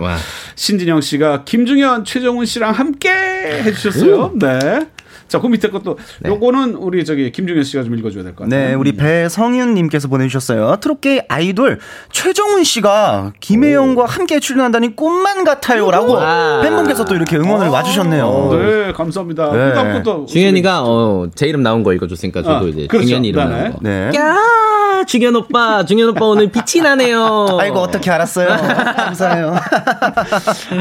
[0.55, 4.33] 신진영 씨가 김중현, 최정훈 씨랑 함께 해주셨어요.
[4.35, 4.59] 네.
[5.29, 6.29] 자, 그 밑에 것도 네.
[6.29, 8.67] 요거는 우리 저기 김중현 씨가 좀 읽어줘야 될 것 같아요.
[8.69, 10.75] 네, 우리 배성윤님께서 보내주셨어요.
[10.81, 11.79] 트롯계 아이돌
[12.11, 16.17] 최정훈 씨가 김혜영과 함께 출연한다니 꿈만 같아요라고
[16.63, 18.49] 팬분께서 또 이렇게 응원을 아, 와주셨네요.
[18.51, 19.51] 네, 감사합니다.
[19.51, 19.57] 네.
[19.69, 23.07] 그다음부터 중현이가 어, 제 이름 나온 거 읽어줬으니까 저도 아, 이제 그렇죠.
[23.07, 23.55] 중현이 이름 네.
[23.55, 23.79] 나온 거.
[23.81, 24.11] 네.
[24.15, 27.47] 야, 중현 오빠, 중현 오빠 오늘 빛이 나네요.
[27.61, 28.47] 아이고 어떻게 알았어요?
[28.97, 29.55] 감사해요.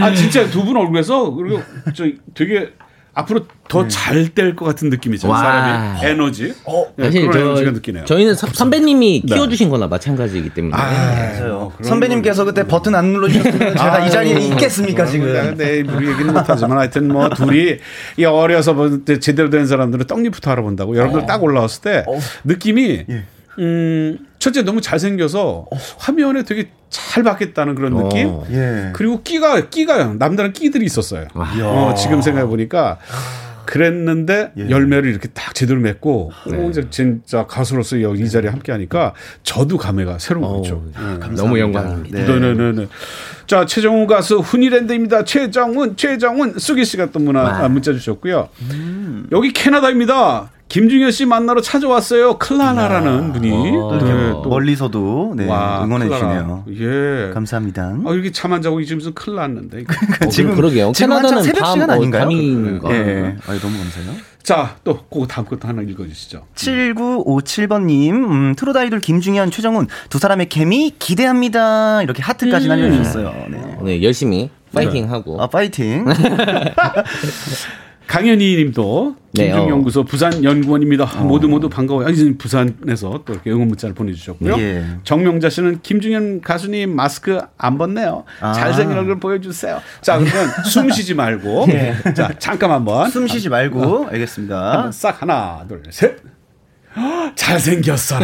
[0.00, 1.62] 아 진짜 두 분 얼굴에서 그리고
[1.94, 2.72] 저 되게
[3.14, 5.28] 앞으로 더 잘 될 것 같은 느낌이죠.
[5.28, 5.38] 와.
[5.38, 6.54] 사람이 에너지.
[6.64, 8.04] 어, 사실 그런 저, 에너지가 느끼네요.
[8.04, 9.34] 저희는 선- 선배님이 네.
[9.34, 10.76] 키워주신 거나 마찬가지이기 때문에.
[10.76, 11.72] 맞아요.
[11.82, 15.26] 선배님께서 그때 버튼 안 눌러주셨으면 제가 이 자리에 있겠습니까 지금?
[15.56, 17.78] 네, 우리 얘기는 못하지만 하여튼 뭐 둘이
[18.16, 18.88] 이 어려서 뭐
[19.20, 22.04] 제대로 된 사람들은 떡잎부터 알아본다고 여러분들 딱 올라왔을 때
[22.44, 23.04] 느낌이
[23.58, 25.66] 음 첫째 너무 잘생겨서
[25.98, 28.28] 화면에 되게 잘 받겠다는 그런 느낌.
[28.28, 28.44] 어.
[28.50, 28.90] 예.
[28.94, 31.26] 그리고 끼가 끼가 남다른 끼들이 있었어요.
[31.68, 32.98] 어, 지금 생각해 보니까
[33.66, 39.12] 그랬는데 열매를 이렇게 딱 제대로 맺고 오, 이제 진짜 가수로서 여기 이 자리에 함께 하니까
[39.42, 40.82] 저도 감회가 새로운 거죠.
[41.36, 42.18] 너무 영광입니다.
[42.18, 42.54] 네.
[42.54, 42.86] 네, 네,
[43.46, 45.24] 자, 최정훈 가수 훈이랜드입니다.
[45.24, 48.48] 최정훈, 최정훈, 수기 씨가 또 문화, 아, 문자 주셨고요.
[49.32, 50.50] 여기 캐나다입니다.
[50.68, 52.36] 김중현 씨 만나러 찾아왔어요.
[52.38, 53.50] 클라나라는 분이.
[53.50, 53.88] 어.
[53.90, 56.64] 또 이렇게 네, 뭐 멀리서도 네, 와, 응원해 클라나.
[56.66, 57.28] 주시네요.
[57.28, 57.32] 예.
[57.32, 57.96] 감사합니다.
[58.06, 59.80] 아, 이렇게 잠 안 자고 지금 무슨 큰일 났는데.
[59.80, 59.94] 이거.
[60.26, 60.92] 어, 지금- 그러게요.
[60.92, 62.22] 지금 한창 캐나다는 새벽 밤, 시간 어, 아닌가요?
[62.24, 62.90] 밤인가.
[62.92, 63.36] 예.
[63.46, 64.12] 아, 너무 감사해요.
[64.42, 66.44] 자, 또, 그 다음 것도 하나 읽어주시죠.
[66.54, 72.02] 7957번님, 음, 트롯 아이돌 김중현, 최정훈 두 사람의 케미 기대합니다.
[72.02, 72.68] 이렇게 하트까지 음.
[72.68, 73.34] 날려주셨어요.
[73.50, 73.78] 네.
[73.82, 75.40] 네, 열심히 파이팅 하고.
[75.42, 76.04] 아, 파이팅.
[78.08, 81.04] 강현희 님도 네, 김중연구소 부산 연구원입니다.
[81.22, 82.06] 모두 모두 반가워요.
[82.06, 84.58] 아니, 부산에서 또 이렇게 응원 문자를 보내주셨고요.
[84.58, 84.84] 예.
[85.04, 88.24] 정명자 씨는 김중현 가수님 마스크 안 벗네요.
[88.40, 88.54] 아.
[88.54, 89.80] 잘생긴 얼굴 보여주세요.
[90.00, 91.66] 자, 그러면 숨 쉬지 말고.
[92.16, 93.10] 자, 잠깐 한번.
[93.10, 94.72] 숨 쉬지 말고, 알겠습니다.
[94.72, 96.16] 한번 싹 하나, 둘, 셋.
[96.96, 98.18] 헉, 잘생겼어.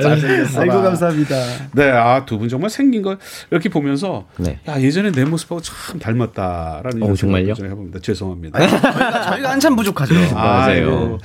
[0.00, 0.60] 잘생겼어.
[0.60, 1.36] 아이고, 감사합니다.
[1.72, 3.18] 네, 아, 두 분 정말 생긴 걸
[3.50, 4.60] 이렇게 보면서 네.
[4.68, 7.54] 야, 예전에 내 모습하고 참 닮았다라는 어, 정말요?
[7.54, 7.98] 좀 해봅니다.
[8.00, 8.58] 죄송합니다.
[8.58, 10.14] 저희가, 저희가 한참 부족하죠.
[10.36, 11.18] 아이고.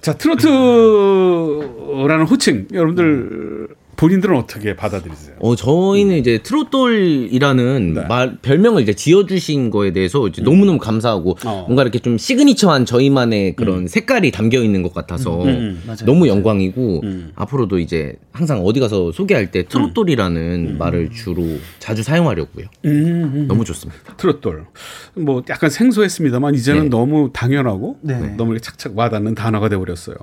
[0.00, 0.46] 자, 트로트라는
[2.26, 5.34] 호칭 여러분들 본인들은 어떻게 받아들이세요?
[5.40, 8.06] 어, 저희는 이제 트롯돌이라는 네.
[8.06, 11.64] 말, 별명을 이제 지어주신 거에 대해서 이제 너무너무 감사하고 어.
[11.66, 15.82] 뭔가 이렇게 좀 시그니처한 저희만의 그런 색깔이 담겨 있는 것 같아서 음.
[15.84, 16.04] 맞아요.
[16.06, 17.02] 너무 영광이고
[17.34, 21.44] 앞으로도 이제 항상 어디 가서 소개할 때 트롯돌이라는 말을 주로
[21.80, 22.66] 자주 사용하려고요.
[23.48, 24.14] 너무 좋습니다.
[24.16, 24.64] 트로트돌.
[25.14, 26.88] 뭐 약간 생소했습니다만 이제는 네.
[26.88, 28.34] 너무 당연하고 네.
[28.36, 30.14] 너무 이렇게 착착 와닿는 단어가 돼 버렸어요.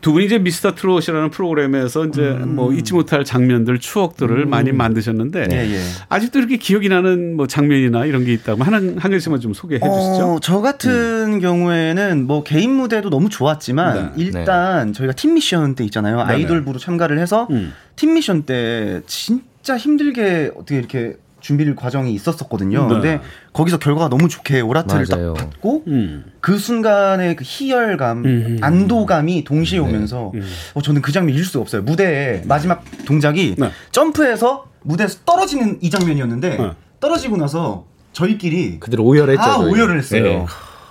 [0.00, 5.56] 두 분이 이제 미스터 트롯이라는 프로그램에서 이제 뭐 잊지 못할 장면들, 추억들을 많이 만드셨는데 예,
[5.56, 5.80] 예.
[6.08, 10.34] 아직도 이렇게 기억이 나는 뭐 장면이나 이런 게 있다면 한, 한 개씩만 좀 소개해 주시죠.
[10.34, 14.22] 어, 저 같은 경우에는 뭐 개인 무대도 너무 좋았지만 네.
[14.24, 16.20] 일단 저희가 팀 미션 때 있잖아요.
[16.20, 17.72] 아이돌부로 참가를 해서 음.
[17.96, 22.82] 팀 미션 때 진짜 힘들게 어떻게 이렇게 준비를 과정이 있었었거든요.
[22.86, 22.88] 네.
[22.88, 23.20] 근데
[23.52, 25.34] 거기서 결과가 너무 좋게 오라트를 맞아요.
[25.34, 26.24] 딱 받고 음.
[26.40, 28.58] 그 순간의 그 희열감, 음.
[28.60, 30.32] 안도감이 동시에 오면서
[30.74, 31.82] 어, 저는 그 장면 잊을 수가 없어요.
[31.82, 33.70] 무대에 마지막 동작이 네.
[33.92, 36.70] 점프해서 무대에서 떨어지는 이 장면이었는데 네.
[37.00, 39.40] 떨어지고 나서 저희끼리 그대로 오열했죠.
[39.40, 39.72] 다 저희.
[39.72, 40.22] 오열을 했어요.
[40.22, 40.46] 네.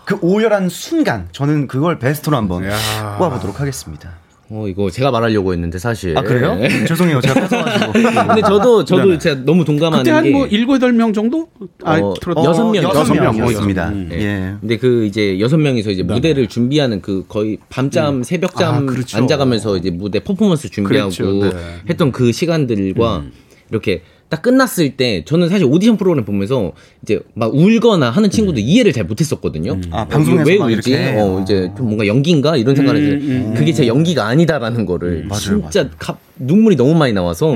[0.06, 2.76] 그 오열한 순간 저는 그걸 베스트로 한번 야.
[3.18, 4.12] 꼽아보도록 하겠습니다.
[4.52, 6.18] 어, 이거 제가 말하려고 했는데 사실.
[6.18, 6.56] 아 그래요?
[6.56, 6.68] 네.
[6.86, 7.22] 죄송해요.
[7.22, 7.92] 제가 뺏어가지고.
[7.94, 9.18] 근데 저도 저도.
[9.20, 11.50] 제가 너무 동감하는 그때 게한뭐 일곱 여덟 명 정도?
[11.84, 13.90] 아, 어, 여섯 명, 여섯 명, 명이었습니다.
[13.90, 14.10] 명.
[14.10, 14.22] 네.
[14.22, 14.56] 예.
[14.60, 16.14] 근데 그 이제 여섯 명이서 이제 네.
[16.14, 19.18] 무대를 준비하는 그 거의 밤잠 새벽잠 아, 그렇죠.
[19.18, 21.56] 앉아가면서 이제 무대 퍼포먼스 준비하고 그렇죠.
[21.56, 21.64] 네.
[21.90, 23.26] 했던 그 시간들과
[23.70, 28.94] 이렇게 딱 끝났을 때 저는 사실 오디션 프로그램 보면서 이제 막 울거나 하는 친구들 이해를
[28.94, 29.80] 잘 못했었거든요.
[29.92, 30.92] 아, 어, 방송에서 왜막 울지?
[30.92, 31.16] 이렇게.
[31.20, 35.42] 어, 이제 좀 뭔가 연기인가 이런 생각을 음, 했는데 그게 제 연기가 아니다라는 거를 맞아요,
[35.72, 37.56] 진짜 갑- 눈물이 너무 많이 나와서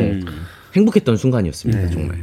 [0.75, 1.79] 행복했던 순간이었습니다.
[1.81, 1.89] 네.
[1.91, 2.17] 정말.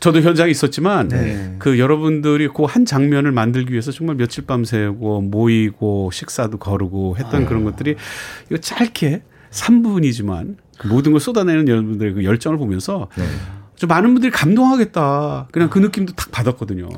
[0.00, 1.54] 저도 현장에 있었지만 네.
[1.58, 7.46] 그 여러분들이 그 한 장면을 만들기 위해서 정말 며칠 밤 새고 모이고 식사도 거르고 했던
[7.46, 7.94] 그런 것들이
[8.50, 13.08] 이거 짧게 3분이지만 그 모든 걸 쏟아내는 여러분들의 그 열정을 보면서
[13.78, 15.48] 좀 많은 분들이 감동하겠다.
[15.52, 16.88] 그냥 그 느낌도 탁 받았거든요.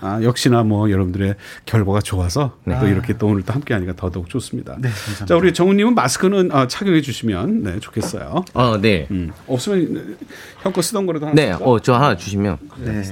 [0.00, 1.34] 아, 역시나 뭐 여러분들의
[1.66, 4.74] 결과가 좋아서 또 이렇게 또 오늘 또 함께 하니까 더더욱 좋습니다.
[4.80, 5.26] 네, 감사합니다.
[5.26, 8.44] 자, 우리 정우님은 마스크는 아, 착용해 주시면 네, 좋겠어요.
[8.54, 9.06] 아, 네.
[9.10, 9.32] 음.
[9.46, 10.16] 없으면
[10.62, 11.52] 형 거 쓰던 거라도 하나 네?
[11.52, 12.56] 어, 저 하나 주시면.
[12.78, 13.02] 네.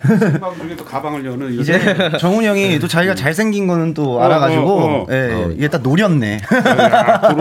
[0.00, 1.80] 가방 중에 또 가방을 여는 이제
[2.18, 5.06] 정훈 형이 또 자기가 잘생긴 거는 또 알아가지고 어, 어.
[5.10, 5.50] 예, 어.
[5.50, 6.40] 이게 딱 노렸네.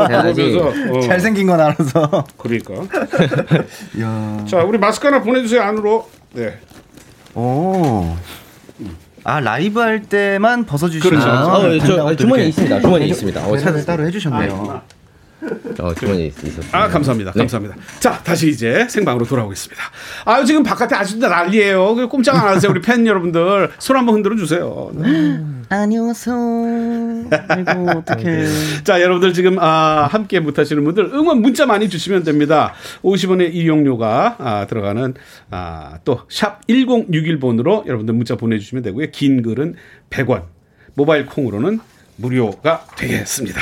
[0.10, 0.58] 해야지.
[0.92, 2.26] 어, 잘생긴 건 알아서.
[2.38, 2.74] 그러니까.
[4.48, 6.10] 자, 우리 마스크 하나 보내주세요 안으로.
[6.34, 6.58] 네.
[7.36, 8.16] 오.
[9.24, 11.30] 아 라이브 할 때만 벗어주시면 그렇죠.
[11.30, 12.80] 아, 어, 저 아, 주머니에 있습니다.
[12.80, 13.46] 주머니에 있습니다.
[13.46, 14.82] 어, 어, 따로 해주셨네요.
[15.80, 16.66] 어, 주머니에 있었어요.
[16.72, 17.32] 아, 감사합니다.
[17.34, 17.40] 네.
[17.40, 17.76] 감사합니다.
[18.00, 19.82] 자, 다시 이제 생방으로 돌아오겠습니다.
[20.26, 21.96] 아유, 지금 바깥에 아직도 난리예요.
[21.96, 22.72] 그 꼼짝 안 하세요.
[22.72, 23.72] 우리 팬 여러분들.
[23.80, 24.92] 손 한번 흔들어 주세요.
[24.94, 25.40] 네.
[25.70, 26.36] 안녕하세요.
[27.48, 28.46] 아이고, 어떡해.
[28.84, 32.74] 자, 여러분들 지금, 아, 함께 못 하시는 분들 응원 문자 많이 주시면 됩니다.
[33.04, 35.14] 50원의 이용료가, 아, 들어가는,
[35.52, 39.08] 아, 또, 샵 1061번으로 여러분들 문자 보내 주시면 되고요.
[39.12, 39.76] 긴 글은
[40.10, 40.44] 100원.
[40.94, 41.80] 모바일 콩으로는
[42.16, 43.62] 무료가 되겠습니다.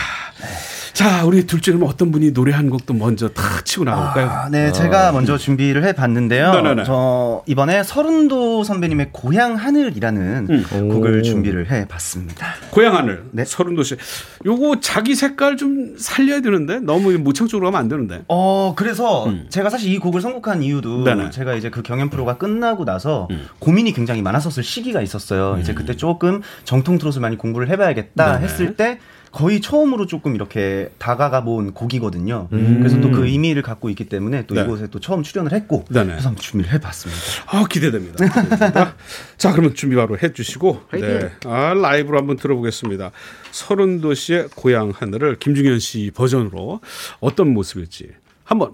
[0.95, 4.29] 자, 우리 둘째는 어떤 분이 노래 한 곡도 먼저 다 치고 나올까요?
[4.29, 4.71] 아, 네, 어.
[4.71, 6.53] 제가 먼저 준비를 해봤는데요.
[6.53, 6.85] 네네네.
[6.85, 10.89] 저 이번에 서른도 선배님의 고향 하늘이라는 음.
[10.89, 12.47] 곡을 준비를 해봤습니다.
[12.69, 13.25] 고향 하늘.
[13.31, 13.43] 네.
[13.43, 13.97] 서른도 씨.
[14.45, 18.23] 요거 자기 색깔 좀 살려야 되는데 너무 모창 쪽으로 가면 안 되는데.
[18.29, 19.47] 어, 그래서 음.
[19.49, 21.31] 제가 사실 이 곡을 선곡한 이유도 네네.
[21.31, 23.47] 제가 이제 그 경연 프로가 끝나고 나서 음.
[23.59, 25.57] 고민이 굉장히 많았었을 시기가 있었어요.
[25.59, 25.75] 이제 음.
[25.75, 28.45] 그때 조금 정통 트롯을 많이 공부를 해봐야겠다 네네.
[28.45, 28.99] 했을 때
[29.35, 32.47] 거의 처음으로 조금 이렇게 다가가 본 곡이거든요.
[32.53, 32.77] 음.
[32.79, 34.63] 그래서 또 그 의미를 갖고 있기 때문에 또 네.
[34.63, 36.11] 이곳에 또 처음 출연을 했고 네네.
[36.11, 37.21] 그래서 한번 준비를 해봤습니다.
[37.47, 38.25] 아 기대됩니다.
[38.25, 38.95] 기대됩니다.
[39.37, 41.31] 자 그러면 준비 바로 해주시고 네.
[41.45, 43.11] 아, 라이브로 한번 들어보겠습니다.
[43.51, 46.79] 서른도 씨의 고향 하늘을 김중현 씨 버전으로
[47.19, 48.09] 어떤 모습일지
[48.45, 48.71] 한번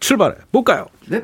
[0.00, 0.86] 출발해 볼까요?
[1.06, 1.22] 네.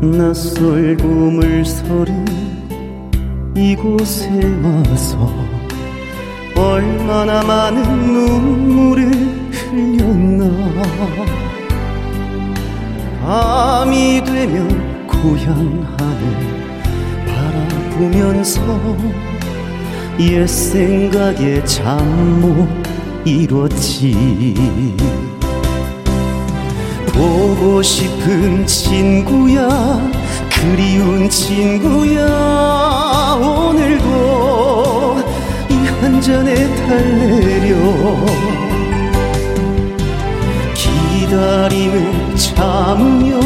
[0.00, 2.24] 낯설고 물서른
[3.56, 4.28] 이곳에
[4.62, 5.32] 와서
[6.54, 9.10] 얼마나 많은 눈물을
[9.50, 10.48] 흘렸나.
[13.20, 15.56] 밤이 되면 고향
[15.98, 18.96] 하늘 바라보면서
[20.20, 21.98] 옛 생각에 잠
[22.40, 22.68] 못
[23.24, 24.94] 이뤘지
[27.18, 29.68] 보고 싶은 친구야
[30.50, 32.24] 그리운 친구야.
[33.40, 35.18] 오늘도
[35.68, 36.54] 이 한 잔에
[36.86, 37.74] 달래려.
[40.74, 43.40] 기다림을 참으며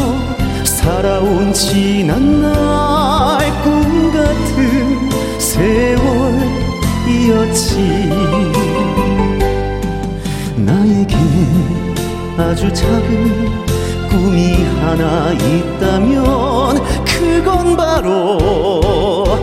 [0.63, 2.53] 살아온 지난 날
[3.63, 5.09] 꿈 같은
[5.39, 6.49] 세월이었지.
[10.57, 11.15] 나에게
[12.37, 13.52] 아주 작은
[14.13, 19.39] 꿈이 하나 있다면 그건 바로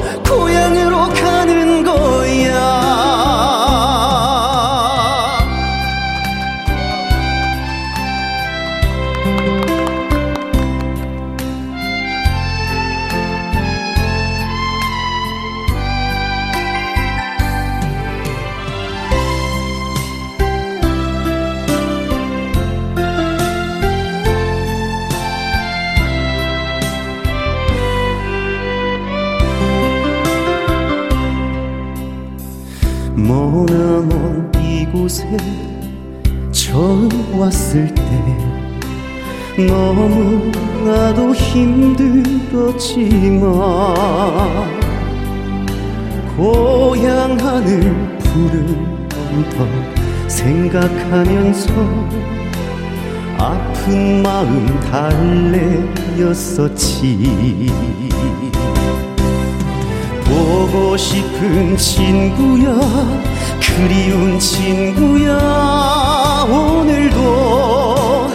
[42.80, 43.44] 힘들었지만
[46.36, 49.68] 고향 하늘 푸른 언덕
[50.26, 51.72] 생각하면서
[53.38, 54.80] 아픈 마음
[56.16, 56.96] 달래였었지.
[60.24, 62.72] 보고 싶은 친구야
[63.60, 65.36] 그리운 친구야.
[66.48, 68.30] 오늘도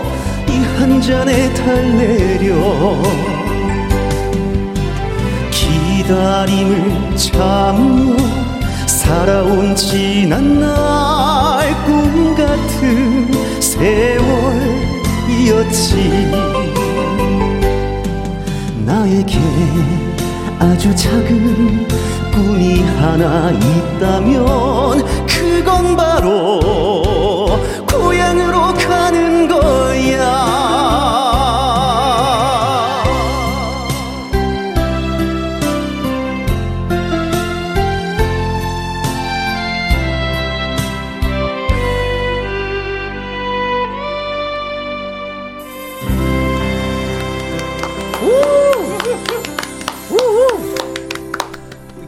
[0.49, 2.53] 이 한 잔에 달래려
[6.05, 8.15] 기다림을 참으며
[8.85, 14.71] 살아온 지난 날 꿈 같은 세월이었지.
[18.85, 19.39] 나에게
[20.59, 21.87] 아주 작은
[22.31, 27.49] 꿈이 하나 있다면 그건 바로
[27.91, 30.54] 고향으로 가는 거야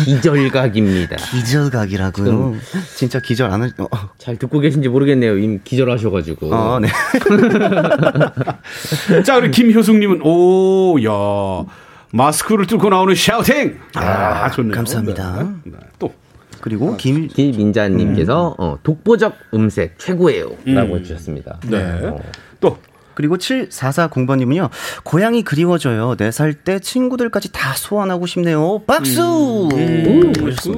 [0.05, 1.14] 기절각입니다.
[1.16, 2.57] 기절각이라고요.
[2.97, 3.68] 진짜 기절 안 하.
[3.79, 3.87] 어.
[4.18, 5.39] 잘 듣고 계신지 모르겠네요.
[5.39, 6.53] 이미 기절하셔가지고.
[6.53, 6.89] 아, 네.
[9.22, 11.64] 자, 우리 김효숙님은 오, 야.
[12.13, 13.79] 마스크를 뚫고 나오는 shouting.
[13.95, 14.01] 아,
[14.45, 14.73] 아 좋네요.
[14.73, 15.43] 감사합니다.
[15.43, 15.73] 네.
[15.73, 15.79] 네.
[15.99, 16.13] 또
[16.61, 18.55] 그리고 아, 김 김민자님께서 음.
[18.59, 20.99] 어, 독보적 음색 최고예요라고 음.
[20.99, 21.61] 해주셨습니다.
[21.69, 21.83] 네.
[22.05, 22.19] 어.
[22.61, 22.79] 또
[23.17, 24.69] 그리고 7440번님은요,
[25.03, 26.17] 고향이 그리워져요.
[26.17, 28.83] 4살 때 친구들까지 다 소환하고 싶네요.
[28.87, 29.69] 박수!
[29.73, 30.33] 음.
[30.33, 30.33] 음.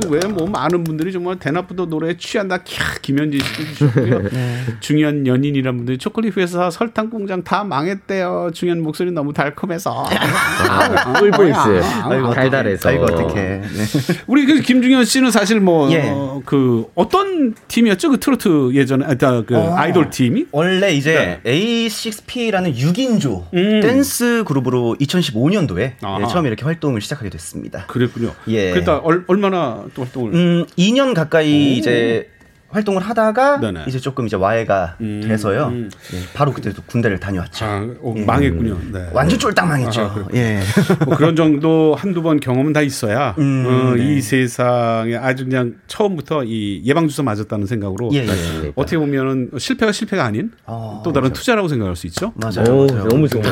[0.08, 2.58] 왜뭐 많은 분들이 정말 대낮부터 노래에 취한다.
[2.58, 4.22] 캬, 김현진 씨도 주셨고요.
[4.30, 4.64] 네.
[4.78, 8.50] 중요한 연인이란 분들이 초콜릿 회사 설탕 공장 다 망했대요.
[8.54, 10.06] 중요한 목소리 너무 달콤해서.
[10.08, 11.58] 아, 꿀voice.
[11.58, 12.88] 아, 달달해서.
[12.88, 13.34] 아이고, 어떡해.
[13.34, 13.62] 네.
[14.28, 16.08] 우리 그 김중연 씨는 사실 뭐, 예.
[16.08, 18.10] 어, 그, 어떤 팀이었죠?
[18.10, 20.46] 그 트로트 예전에, 아, 그 어, 아이돌 팀이?
[20.52, 21.86] 원래 이제 네.
[21.88, 23.80] A6 PP라는 6인조 음.
[23.80, 27.86] 댄스 그룹으로 2015년도에 네, 처음 이렇게 활동을 시작하게 됐습니다.
[27.86, 28.32] 그랬군요.
[28.48, 28.70] 예.
[28.70, 30.34] 그러다 얼마나 또 활동을?
[30.34, 31.78] 음, 2년 가까이 오.
[31.78, 32.30] 이제
[32.70, 33.84] 활동을 하다가 네네.
[33.88, 35.68] 이제 조금 이제 와해가 음, 돼서요.
[35.68, 35.90] 음.
[36.12, 37.64] 예, 바로 그때도 군대를 다녀왔죠.
[37.64, 38.24] 아, 어, 예.
[38.24, 38.78] 망했군요.
[38.92, 39.08] 네.
[39.12, 40.02] 완전 쫄딱 망했죠.
[40.02, 40.60] 아, 예.
[41.06, 44.16] 뭐 그런 정도 한두 번 경험은 다 있어야 음, 어, 네.
[44.16, 48.72] 이 세상에 아주 그냥 처음부터 이 예방 주사 맞았다는 생각으로 예, 예, 예.
[48.74, 51.40] 어떻게 보면은 실패가 실패가 아닌 아, 또 다른 맞아.
[51.40, 52.32] 투자라고 생각할 수 있죠.
[52.36, 52.70] 맞아요.
[52.70, 53.08] 오, 맞아요.
[53.08, 53.42] 너무 좋은.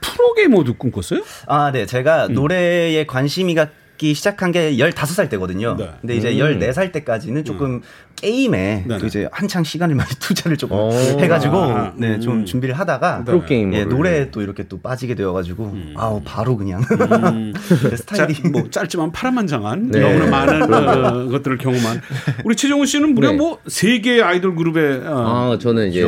[0.00, 1.22] 프로게이머도 꿈꿨어요?
[1.46, 1.84] 아, 네.
[1.86, 2.34] 제가 음.
[2.34, 5.76] 노래에 관심이가 듣기 시작한 게 15살 때거든요.
[5.76, 5.90] 네.
[6.00, 6.38] 근데 이제 음.
[6.38, 7.82] 14살 때까지는 조금 음.
[8.24, 10.90] 게임에 또 이제 한창 시간을 많이 투자를 조금 오.
[10.92, 11.92] 해가지고 아.
[11.96, 12.44] 네, 좀 음.
[12.46, 15.94] 준비를 하다가 프로 게임 예, 노래에 또 이렇게 또 빠지게 되어가지고 음.
[15.96, 17.52] 아우 바로 그냥 음.
[17.96, 20.00] 스타일이 자, 뭐 짧지만 파란만장한 네.
[20.00, 22.00] 너무나 많은 어, 것들을 경험한
[22.44, 23.36] 우리 최정우 씨는 무려 네.
[23.36, 25.52] 뭐세 개의 아이돌 그룹에 어.
[25.54, 26.02] 아 저는 이제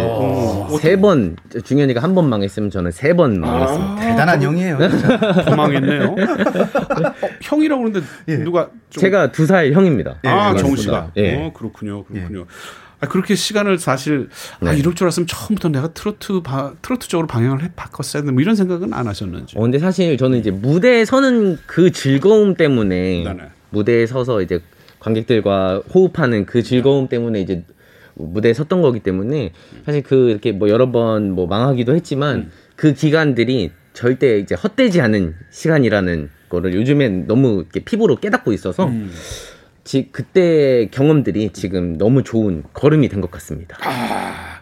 [0.81, 3.93] 세 번 중현이가 한 번 망했으면 저는 세 번 망했습니다.
[3.93, 4.79] 아, 대단한 형이에요.
[5.47, 6.03] 더 망했네요.
[6.05, 6.17] 어,
[7.43, 8.37] 형이라고 형이라고 그러는데 예.
[8.39, 9.01] 누가 좀...
[9.03, 10.17] 제가 두 살 형입니다.
[10.25, 11.13] 아 예, 정우 씨가.
[11.19, 11.37] 예.
[11.37, 12.41] 어 그렇군요, 그렇군요.
[12.41, 12.45] 예.
[13.01, 14.29] 아, 그렇게 시간을 사실
[14.61, 14.71] 아, 네.
[14.71, 18.41] 아, 이럴 줄 알았으면 처음부터 내가 트로트 바, 트로트 쪽으로 방향을 해 바꿨어야 되는 뭐
[18.41, 19.57] 이런 생각은 안 하셨는지.
[19.59, 23.43] 어, 근데 사실 저는 이제 무대에 서는 그 즐거움 때문에 네네.
[23.71, 24.61] 무대에 서서 이제
[24.99, 27.65] 관객들과 호흡하는 그 즐거움 때문에 이제
[28.15, 29.53] 무대에 섰던 거기 때문에
[29.85, 32.51] 사실 그 이렇게 뭐 여러 번 뭐 망하기도 했지만 음.
[32.77, 39.13] 그 기간들이 절대 이제 헛되지 않은 시간이라는 거를 요즘엔 너무 이렇게 피부로 깨닫고 있어서 음.
[39.87, 43.79] 지, 그때 경험들이 지금 너무 좋은 걸음이 된 것 같습니다.
[43.83, 44.61] 아,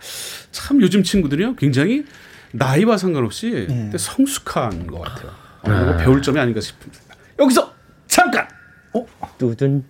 [0.52, 2.04] 참 요즘 친구들이요 굉장히
[2.52, 3.90] 나이와 상관없이 네.
[3.96, 5.30] 성숙한 것 같아요.
[5.62, 5.96] 아.
[5.96, 7.00] 배울 점이 아닌가 싶습니다.
[7.38, 7.72] 여기서
[8.06, 8.46] 잠깐.
[8.92, 9.04] 어?
[9.38, 9.84] 두둔.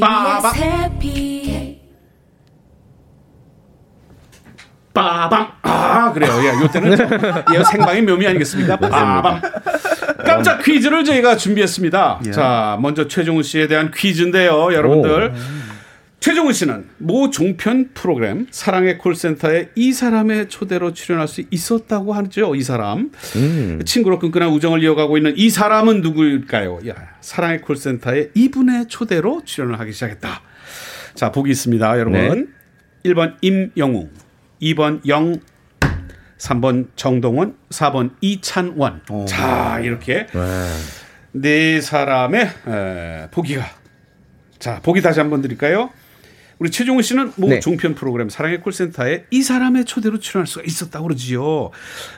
[0.00, 0.52] 빠밤.
[4.96, 5.48] 빠밤.
[5.60, 6.32] 아 그래요.
[6.42, 6.92] 예, 요때는
[7.54, 8.78] 예, 생방의 묘미 아니겠습니까?
[8.78, 9.42] 빠밤.
[10.24, 12.20] 깜짝 퀴즈를 저희가 준비했습니다.
[12.26, 12.30] 예.
[12.30, 15.32] 자, 먼저 최종훈 씨에 대한 퀴즈인데요, 여러분들.
[15.34, 15.66] 오.
[16.18, 22.54] 최종훈 씨는 모 종편 프로그램 사랑의 콜센터에 이 사람의 초대로 출연할 수 있었다고 하죠.
[22.56, 23.80] 이 사람 음.
[23.84, 26.80] 친구로 끈끈한 우정을 이어가고 있는 이 사람은 누구일까요?
[26.88, 30.40] 야, 사랑의 콜센터에 이분의 초대로 출연을 하기 시작했다.
[31.14, 32.12] 자 보기 있습니다, 여러분.
[33.04, 33.10] 네.
[33.12, 34.10] 1번 임영웅,
[34.60, 35.40] 2번 영
[36.38, 39.02] 3번 정동원, 4번 이찬원.
[39.10, 39.24] 오.
[39.24, 40.66] 자, 이렇게 와.
[41.32, 43.64] 네 사람의 에, 보기가.
[44.58, 45.90] 자, 보기 다시 한번 드릴까요?
[46.58, 47.60] 우리 최종훈 씨는 뭐 네.
[47.60, 51.70] 종편 프로그램 사랑의 콜센터에 이 사람의 초대로 출연할 수가 있었다고 그러지요.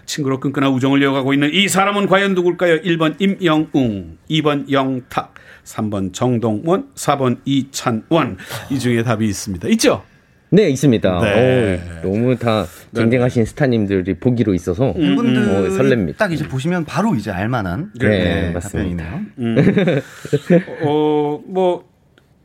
[0.07, 2.83] 친구로 끈끈한 우정을 이어가고 있는 이 사람은 과연 누굴까요?
[2.83, 5.35] 1번 임영웅, 2번 영탁,
[5.65, 8.39] 3번 정동원, 4번 이찬원.
[8.71, 9.69] 이 중에 답이 있습니다.
[9.71, 10.05] 있죠?
[10.51, 11.21] 네, 있습니다.
[11.21, 11.81] 네.
[12.03, 13.47] 오, 너무 다 쟁쟁하신 네.
[13.47, 16.17] 스타님들이 보기로 있어서 음, 분들 어, 설렙니다.
[16.17, 19.21] 딱 이제 보시면 바로 이제 알만한 네, 네 맞습니다.
[19.39, 19.57] 음.
[20.81, 21.89] 어, 뭐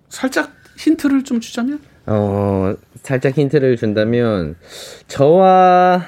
[0.09, 4.55] 살짝 힌트를 좀 주자면 어, 살짝 힌트를 준다면
[5.07, 6.05] 저와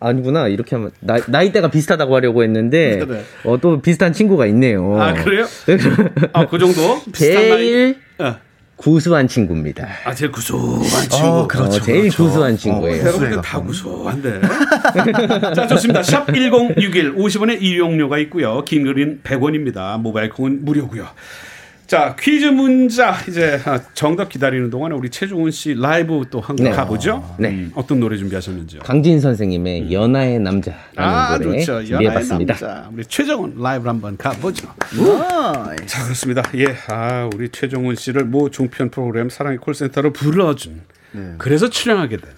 [0.00, 3.22] 아니구나 이렇게 하면 나, 나이대가 비슷하다고 하려고 했는데 네.
[3.44, 5.00] 어, 또 비슷한 친구가 있네요.
[5.00, 5.46] 아 그래요?
[6.32, 7.00] 아그 정도?
[7.12, 8.49] 제일 어.
[8.80, 9.86] 구수한 친구입니다.
[10.06, 11.26] 아 제일 구수한 친구.
[11.26, 12.24] 어, 그렇죠, 어, 제일 그렇죠.
[12.24, 13.02] 구수한 친구예요.
[13.02, 14.40] 어, 내가 볼다 구수한데.
[15.54, 16.02] 자 좋습니다.
[16.02, 18.64] 샵 1061 50원의 이용료가 있고요.
[18.64, 20.00] 긴 글은 100원입니다.
[20.00, 21.06] 모바일 콩은 무료고요.
[21.90, 26.70] 자, 퀴즈 문자 이제 아, 정답 기다리는 동안에 우리 최종훈 씨 라이브 또 한곡 네.
[26.70, 27.34] 가보죠.
[27.36, 27.48] 네.
[27.48, 28.82] 음, 어떤 노래 준비하셨는지요?
[28.82, 29.92] 강진 선생님의 음.
[29.92, 31.84] 연하의 남자라는 아, 노래 좋죠.
[31.84, 32.54] 준비해봤습니다.
[32.54, 32.88] 남자.
[32.94, 34.68] 우리 최종훈 라이브 한번 가보죠.
[35.86, 36.44] 자, 그렇습니다.
[36.54, 40.82] 예, 아 우리 최종훈 씨를 모 종편 프로그램 사랑의 콜센터로 불러준.
[41.10, 41.34] 네.
[41.38, 42.30] 그래서 출연하게 된.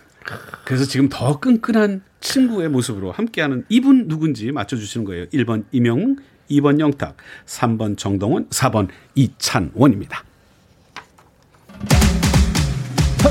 [0.64, 5.26] 그래서 지금 더 끈끈한 친구의 모습으로 함께하는 이분 누군지 맞춰주시는 거예요.
[5.26, 6.16] 1번 이명,
[6.52, 10.24] 2번 영탁, 3번 정동원, 4번 이찬원입니다.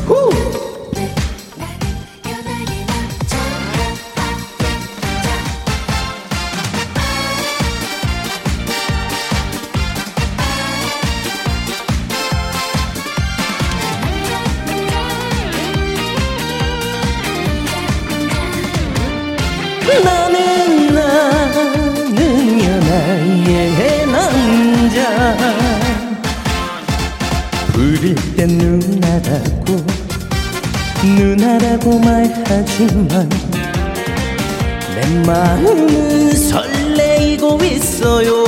[0.05, 0.70] 부
[28.41, 29.85] 땐 누나라고
[31.03, 33.29] 누나라고 말하지만
[34.95, 38.43] 내 마음은 설레이고 있어요.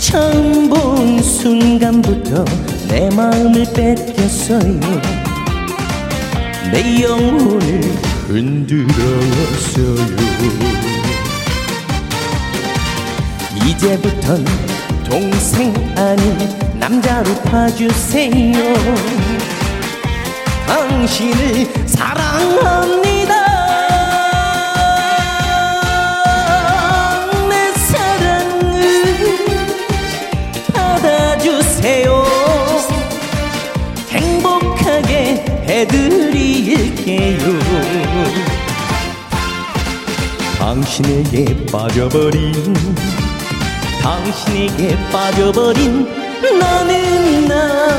[0.00, 2.44] 처음 본 순간부터
[2.88, 4.80] 내 마음을 뺏겼어요.
[6.72, 7.80] 내 영혼을
[8.26, 9.94] 흔들었어요.
[13.64, 14.71] 이제부턴
[15.12, 16.38] 동생 아닌
[16.80, 18.54] 남자로 봐주세요.
[20.66, 23.34] 당신을 사랑합니다.
[27.46, 29.04] 내 사랑을
[30.72, 32.24] 받아주세요.
[34.08, 37.38] 행복하게 해드릴게요.
[40.58, 42.72] 당신에게 빠져버린
[44.02, 46.06] 당신에게 빠져버린
[46.58, 47.91] 나는 나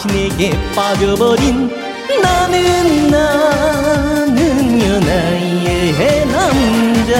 [0.00, 1.70] 당신에게 빠져버린
[2.22, 7.12] 나는 나는 연하의 남자.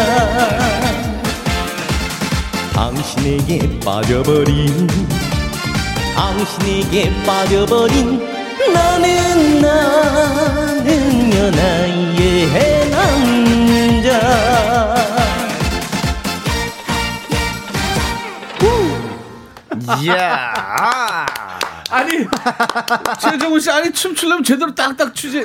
[2.73, 4.89] 당신에게 빠져버린
[6.15, 8.27] 당신에게 빠져버린
[8.73, 14.09] 나는 나는 연하의 남자.
[19.87, 20.09] 아니
[23.21, 25.39] 최정훈 씨 아니 춤추려면 제대로 딱딱 추지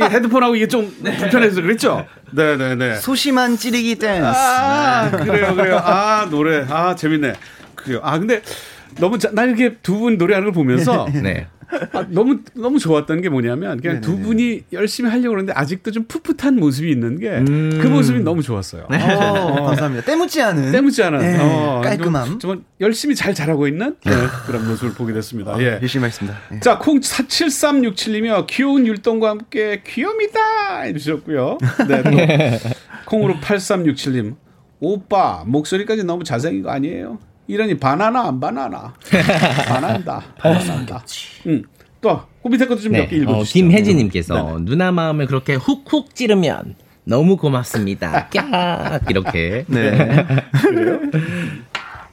[0.00, 1.16] 헤드폰하고 이게 좀 네.
[1.16, 2.06] 불편해서 그랬죠.
[2.32, 2.74] 네네네.
[2.74, 2.96] 네, 네.
[2.96, 4.24] 소심한 찌르기 댄스.
[4.26, 5.24] 아 네.
[5.24, 5.78] 그래요 그래요.
[5.82, 7.34] 아 노래 아 재밌네.
[7.74, 8.00] 그래요.
[8.02, 8.42] 아 근데
[8.98, 11.46] 너무 자, 나 이렇게 두 분 노래하는 걸 보면서 네.
[11.92, 14.00] 아, 너무 너무 좋았던 게 뭐냐면 그냥 네네네.
[14.00, 17.92] 두 분이 열심히 하려고 그러는데 아직도 좀 풋풋한 모습이 있는 게그 음.
[17.92, 18.86] 모습이 너무 좋았어요.
[18.90, 18.96] 네.
[19.02, 20.04] 어, 감사합니다.
[20.04, 22.38] 때묻지 않은 때묻지 않은 네, 어, 깔끔함.
[22.38, 24.12] 좀 열심히 잘 자라고 있는 네,
[24.46, 25.54] 그런 모습을 보게 됐습니다.
[25.54, 25.78] 아, 예.
[25.80, 26.38] 열심히 하겠습니다.
[26.54, 26.60] 예.
[26.60, 28.46] 자, 콩 7367님이요.
[28.46, 31.58] 귀여운 율동과 함께 귀염이다 해주셨고요.
[31.88, 32.02] 네,
[32.60, 32.68] 또
[33.06, 34.36] 콩으로 8367님.
[34.80, 37.18] 오빠 목소리까지 너무 잘생긴 거 아니에요?
[37.48, 38.94] 이러니 바나나 안 바나나
[39.66, 41.02] 반한다 반한다.
[41.46, 41.62] 응.
[42.00, 43.22] 또 호비테 것도 좀 몇개 네.
[43.22, 43.58] 읽어주시죠.
[43.58, 44.64] 어, 김혜진님께서 네.
[44.64, 48.28] 누나 마음을 그렇게 훅훅 찌르면 너무 고맙습니다.
[48.30, 49.64] 깍 이렇게.
[49.66, 50.26] 네.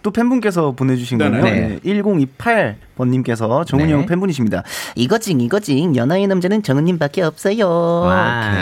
[0.01, 1.79] 또 팬분께서 보내주신 거는 네.
[1.83, 3.97] 1028번님께서 정은이 네.
[3.97, 4.63] 형 팬분이십니다.
[4.95, 8.05] 이거징 이거징 연하의 남자는 정은님밖에 없어요.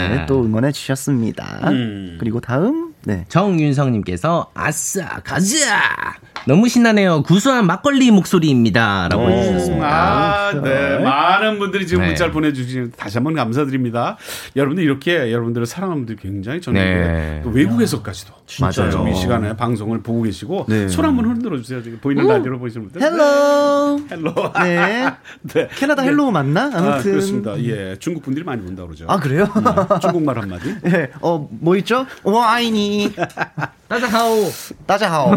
[0.09, 1.69] 이렇게 또 응원해 주셨습니다.
[1.69, 2.15] 음.
[2.17, 3.26] 그리고 다음 네.
[3.28, 6.15] 정윤성님께서 아싸 가자
[6.45, 7.23] 너무 신나네요.
[7.23, 9.87] 구수한 막걸리 목소리입니다 라고 해주셨습니다.
[9.87, 10.99] 아, 네.
[10.99, 12.07] 많은 분들이 지금 네.
[12.09, 14.17] 문자를 보내주시면 다시 한번 감사드립니다.
[14.55, 17.41] 여러분들 이렇게 여러분들을 사랑하는 분들이 굉장히 저는 네.
[17.43, 19.07] 또 외국에서까지도 맞아요.
[19.07, 20.87] 이 시간에 방송을 보고 계시고 네.
[20.87, 21.81] 손 한번 흔들어 주세요.
[21.81, 23.01] 지금 보이는 라디오로 보시는 분들.
[23.01, 23.99] Hello.
[24.11, 24.53] Hello.
[24.63, 25.05] 네.
[25.53, 25.67] 네.
[25.75, 26.63] 캐나다 hello 맞나?
[26.63, 27.63] 아, 아무튼 아, 그렇습니다.
[27.63, 29.05] 예, 중국 분들이 많이 본다 그러죠.
[29.07, 29.45] 아 그래요?
[29.55, 29.99] 네.
[30.01, 30.75] 중국말 한마디.
[30.87, 31.09] 예.
[31.21, 32.05] 어, 뭐 있죠?
[32.24, 33.13] 我爱你.
[33.88, 34.49] 大家
[34.88, 35.03] 好.
[35.03, 35.36] 大家好.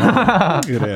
[0.66, 0.95] 그래요.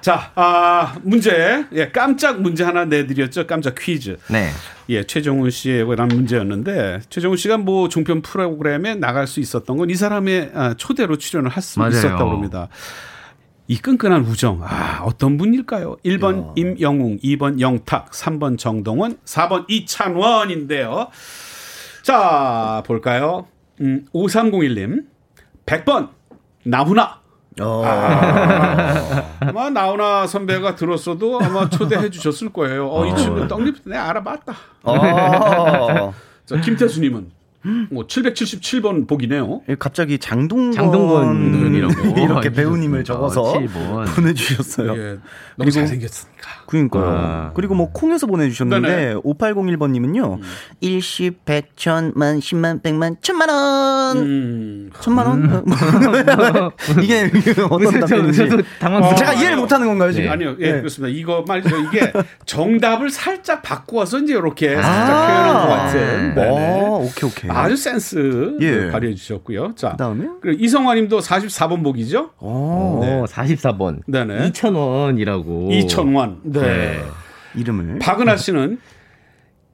[0.00, 1.66] 자, 아, 문제.
[1.72, 3.46] 예, 깜짝 문제 하나 내드렸죠.
[3.46, 4.16] 깜짝 퀴즈.
[4.28, 4.50] 네.
[4.88, 9.94] 예, 최종훈 씨에 관한 문제였는데 최종훈 씨가 뭐 종편 프로그램에 나갈 수 있었던 건 이
[9.94, 12.68] 사람의 아, 초대로 출연을 할 수 있었다고 합니다.
[13.66, 15.96] 이 끈끈한 우정, 아, 어떤 분일까요?
[16.04, 16.52] 1번 야.
[16.56, 21.08] 임영웅, 2번 영탁, 3번 정동원, 4번 이찬원인데요.
[22.02, 23.46] 자, 볼까요?
[23.80, 25.04] 음, 5301님,
[25.64, 26.10] 100번,
[26.64, 27.20] 나훈아.
[27.60, 27.82] 어.
[27.84, 32.88] 아, 아마 나훈아 선배가 들었어도 아마 초대해 주셨을 거예요.
[32.88, 33.14] 어, 이 어.
[33.14, 34.54] 친구 떡잎 내가 알아봤다.
[34.82, 36.12] 어.
[36.46, 37.30] 자, 김태수님은
[37.90, 39.62] 뭐 777번 복이네요.
[39.68, 44.14] 예, 갑자기 장동건 장동건이라고 이렇게 배우님을 적어서 7번.
[44.14, 44.96] 보내주셨어요.
[44.96, 45.18] 예,
[45.56, 46.34] 너무 잘생겼으니까.
[46.66, 47.04] 그러니까요.
[47.06, 47.50] 아.
[47.54, 49.14] 그리고 뭐 콩에서 보내주셨는데 네네.
[49.20, 50.38] 5801번님은요.
[50.38, 50.42] 음.
[50.80, 54.16] 일시 백천만 십만 백만 천만 원.
[54.18, 54.90] 음.
[55.00, 55.44] 천만 원?
[55.44, 55.64] 음.
[57.02, 57.30] 이게
[57.70, 58.48] 어떤 답변인지.
[58.78, 59.14] 당황.
[59.16, 60.26] 제가 이해를 못하는 건가요 지금?
[60.26, 60.32] 네.
[60.32, 60.78] 아니요, 예 네.
[60.80, 61.14] 그렇습니다.
[61.16, 61.76] 이거 말이죠.
[61.78, 62.12] 이게
[62.46, 64.82] 정답을 살짝 바꾸어서 이제 이렇게 아.
[64.82, 66.34] 살짝 표현한 것 같은.
[66.34, 66.48] 네.
[66.50, 67.50] 오, 오케이 오케이.
[67.54, 68.90] 아주 센스 예.
[68.90, 69.74] 발휘해 주셨고요.
[69.74, 72.30] 자, 그다음에 그리고 이성환님도 44번 복이죠.
[72.40, 73.22] 오, 네.
[73.24, 74.00] 44번.
[74.06, 74.50] 네네.
[74.50, 75.86] 2,000원이라고.
[75.86, 76.38] 2,000원.
[76.44, 76.60] 네.
[76.60, 77.04] 네.
[77.54, 77.98] 이름을.
[78.00, 78.78] 박은하 씨는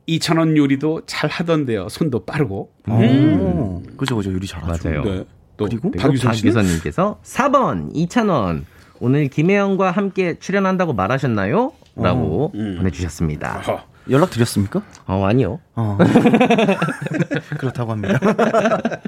[0.09, 1.89] 2,000원 요리도 잘 하던데요.
[1.89, 2.73] 손도 빠르고.
[2.89, 3.83] 음.
[3.97, 4.33] 그죠, 그죠.
[4.33, 4.89] 요리 잘하죠.
[4.89, 5.05] 맞아요.
[5.05, 5.25] 네.
[5.57, 8.65] 또 그리고 박유선 님께서 4번 2,000원.
[8.99, 11.73] 오늘 김혜영과 함께 출연한다고 말하셨나요?
[11.97, 12.77] 라고 어, 음.
[12.79, 13.63] 보내주셨습니다.
[14.11, 14.83] 연락 드렸습니까?
[15.07, 15.61] 어, 아니요.
[15.77, 15.97] 어.
[17.59, 18.19] 그렇다고 합니다.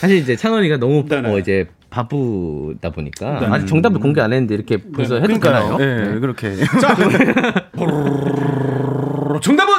[0.00, 3.54] 사실 이제 찬원이가 너무 어, 이제 바쁘다 보니까 네네.
[3.54, 5.76] 아직 정답을 공개 안 했는데 이렇게 벌써 해도 되나요?
[5.78, 6.56] 네, 네, 그렇게.
[6.56, 6.94] 자,
[9.40, 9.74] 정답은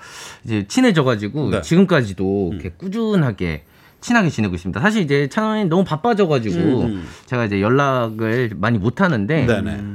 [0.43, 1.61] 이제 친해져가지고 네.
[1.61, 2.53] 지금까지도 음.
[2.53, 3.63] 이렇게 꾸준하게
[4.01, 4.81] 친하게 지내고 있습니다.
[4.81, 7.03] 사실 이제 찬원이 너무 바빠져가지고 음, 음.
[7.25, 9.45] 제가 이제 연락을 많이 못 하는데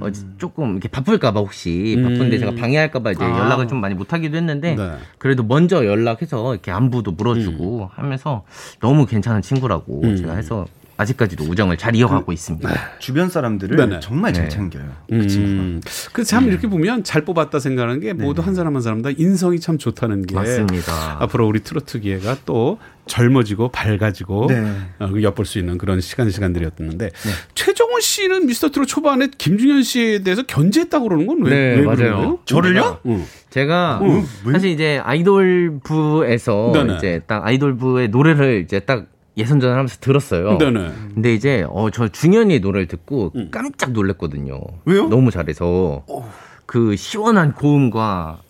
[0.01, 2.41] 어, 조금 이렇게 바쁠까봐 혹시 바쁜데 음.
[2.41, 3.29] 제가 방해할까봐 이제 아.
[3.29, 4.93] 연락을 좀 많이 못 하기도 했는데 네.
[5.19, 7.89] 그래도 먼저 연락해서 이렇게 안부도 물어주고 음.
[7.91, 8.45] 하면서
[8.81, 10.17] 너무 괜찮은 친구라고 음.
[10.17, 10.67] 제가 해서
[10.97, 12.69] 아직까지도 우정을 잘 이어가고 그, 있습니다.
[12.69, 12.75] 네.
[12.99, 14.01] 주변 사람들을 네네.
[14.01, 14.51] 정말 잘 네.
[14.51, 14.85] 챙겨요.
[15.09, 15.81] 그 친구가.
[16.13, 16.53] 그참 네.
[16.53, 20.27] 이렇게 보면 잘 뽑았다 생각하는 게 모두 한 사람 한 사람 다 인성이 참 좋다는
[20.27, 21.19] 게 맞습니다.
[21.21, 24.65] 앞으로 우리 트로트계가 또 젊어지고 밝아지고 네.
[24.99, 27.31] 어, 그 엿볼 수 있는 그런 시간 시간들이었는데 네.
[27.55, 31.51] 최종훈 씨는 미스터 트롯 초반에 김중현 씨에 대해서 견제했다고 그러는 건 왜?
[31.51, 32.39] 네, 왜 맞아요.
[32.47, 33.01] 저를요?
[33.07, 33.25] 응.
[33.51, 34.27] 제가 응.
[34.53, 40.59] 사실 이제 아이돌부에서 이제 딱 아이돌부의 노래를 이제 딱 예선전을 하면서 들었어요.
[40.59, 40.91] 네네.
[41.15, 43.49] 근데 이제 어 저 중현이 노래를 듣고 음.
[43.51, 44.61] 깜짝 놀랐거든요.
[44.85, 45.09] 왜요?
[45.09, 46.25] 너무 잘해서 오.
[46.67, 48.41] 그 시원한 고음과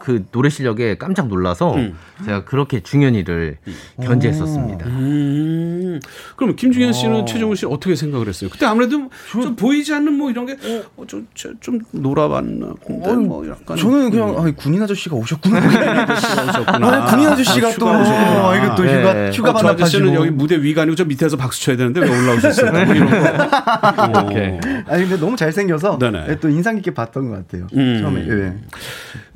[0.00, 1.96] 그 노래 실력에 깜짝 놀라서 음.
[2.24, 3.74] 제가 그렇게 중현이를 음.
[4.02, 4.86] 견제했었습니다.
[4.86, 6.00] 음.
[6.36, 7.24] 그럼 김중현 씨는 어.
[7.26, 8.50] 최정훈 씨 어떻게 생각을 했어요?
[8.50, 11.26] 그때 아무래도 저, 좀 보이지 않는 뭐 이런 게좀 어, 좀,
[11.60, 14.38] 좀 놀아봤나 근데 어, 뭐 약간 저는 그냥 음.
[14.38, 15.58] 아, 군인 아저씨가 오셨구나.
[16.66, 19.30] 아, 군인 아저씨가 아, 또 아, 이거 또 휴가 네.
[19.32, 22.72] 휴가 받나 아저씨는 여기 무대 위가 아니고 저 밑에서 박수 쳐야 되는데 왜 올라오셨어요?
[22.72, 24.20] 뭐 이런 거.
[24.24, 24.58] 오케이.
[24.86, 26.38] 아니 근데 너무 잘생겨서 네네.
[26.40, 27.66] 또 인상 깊게 봤던 것 같아요.
[27.74, 28.00] 음.
[28.00, 28.24] 처음에.
[28.24, 28.56] 네.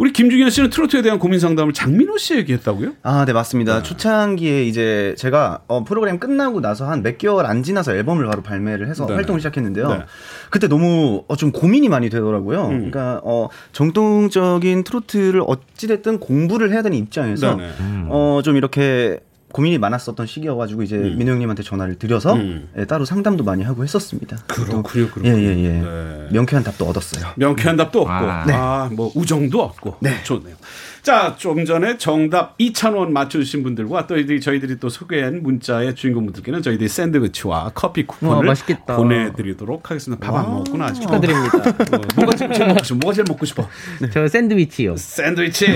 [0.05, 2.91] 우리 김중현 씨는 트로트에 대한 고민 상담을 장민호 씨에게 했다고요?
[3.03, 3.79] 아, 네 맞습니다.
[3.79, 3.83] 네.
[3.83, 8.87] 초창기에 이제 제가 어, 프로그램 끝나고 나서 한 몇 개월 안 지나서 앨범을 바로 발매를
[8.87, 9.15] 해서 네네.
[9.15, 9.89] 활동을 시작했는데요.
[9.89, 10.03] 네.
[10.51, 12.67] 그때 너무 어, 좀 고민이 많이 되더라고요.
[12.67, 12.91] 음.
[12.91, 18.09] 그러니까 어, 정통적인 트로트를 어찌됐든 공부를 해야 되는 입장에서 음.
[18.11, 19.21] 어, 좀 이렇게
[19.55, 21.17] 고민이 많았었던 시기여가지고 이제 음.
[21.17, 22.69] 민호 형님한테 전화를 드려서 음.
[22.77, 24.39] 예, 따로 상담도 많이 하고 했었습니다.
[24.49, 25.29] 그렇군요.
[25.29, 25.47] 예예예.
[25.47, 25.69] 예, 예.
[25.81, 26.29] 네.
[26.33, 27.25] 명쾌한 답도 얻었어요.
[27.37, 28.53] 명쾌한 답도 얻고, 아, 네.
[28.53, 30.23] 아, 뭐 우정도 얻고, 네.
[30.25, 30.57] 좋네요.
[31.03, 36.89] 자, 좀 전에 정답 2,000원 맞춰주신 분들과 또 저희들이, 저희들이 또 소개한 문자의 주인공분들께는 저희들이
[36.89, 40.27] 샌드위치와 커피 쿠폰을 와, 보내드리도록 하겠습니다.
[40.27, 40.87] 밥 안 먹었구나.
[40.87, 41.03] 아직.
[41.03, 41.59] 축하드립니다.
[41.59, 42.95] 어, 뭐가 제일 먹고 싶어?
[42.97, 43.69] 뭐가 제일 먹고 싶어?
[44.01, 44.09] 네.
[44.13, 44.97] 저 샌드위치요.
[44.97, 45.75] 샌드위치.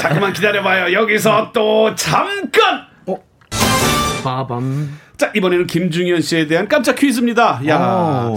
[0.00, 0.92] 잠깐만 기다려봐요.
[0.92, 2.94] 여기서 또 잠깐!
[4.26, 4.88] 빠밤.
[5.16, 7.60] 자, 이번에는 김중현 씨에 대한 깜짝 퀴즈입니다.
[7.68, 8.28] 야.
[8.28, 8.36] 오.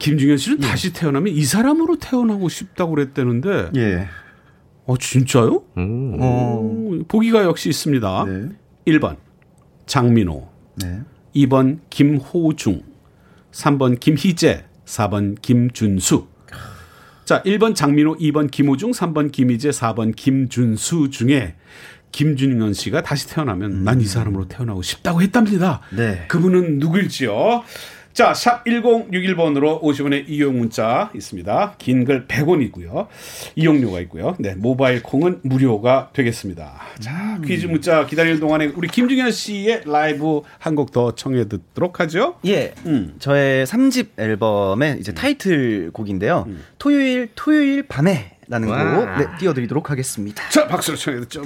[0.00, 0.66] 김중현 씨는 예.
[0.66, 3.70] 다시 태어나면 이 사람으로 태어나고 싶다고 그랬다는데.
[3.76, 4.08] 예.
[4.86, 5.62] 어, 진짜요?
[5.76, 6.16] 음.
[6.18, 8.24] 어, 보기가 역시 있습니다.
[8.26, 8.48] 네.
[8.88, 9.16] 1번
[9.86, 10.48] 장민호.
[10.82, 11.00] 네.
[11.36, 12.82] 2번 김호중.
[13.52, 14.64] 3번 김희재.
[14.84, 16.26] 4번 김준수.
[17.24, 21.54] 자, 1번 장민호, 2번 김호중, 3번 김희재, 4번 김준수 중에
[22.12, 23.84] 김준현 씨가 다시 태어나면 음.
[23.84, 25.80] 난이 사람으로 태어나고 싶다고 했답니다.
[25.96, 26.24] 네.
[26.28, 27.62] 그분은 누구일지요?
[28.12, 31.76] 자, 샵 1061번으로 50원의 이용 문자 있습니다.
[31.78, 33.06] 긴 글 100원이고요.
[33.54, 34.34] 이용료가 있고요.
[34.40, 36.72] 네, 모바일 콩은 무료가 되겠습니다.
[36.98, 37.42] 자, 음.
[37.46, 42.34] 퀴즈 문자 기다리는 동안에 우리 김중현 씨의 라이브 한 곡 더 청해 듣도록 하죠.
[42.46, 42.74] 예.
[42.84, 43.14] 음.
[43.20, 46.46] 저의 3집 앨범의 이제 타이틀 곡인데요.
[46.48, 46.64] 음.
[46.78, 50.48] 토요일 토요일 밤에 라는 곡 네, 띄워드리도록 하겠습니다.
[50.48, 51.44] 자, 박수로 청해 듣죠.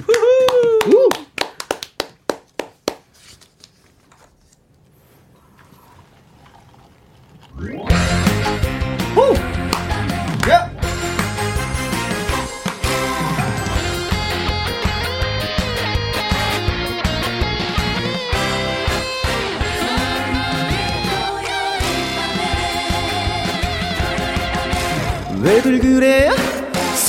[25.42, 26.30] 왜들 그래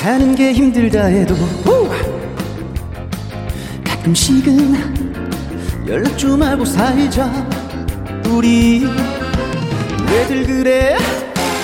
[0.06, 1.34] 사는 게 힘들다 해도
[1.66, 1.90] 오!
[3.84, 4.76] 가끔씩은
[5.88, 7.28] 연락 좀 하고 살자
[8.30, 8.86] 우리
[10.08, 10.96] 왜들 그래?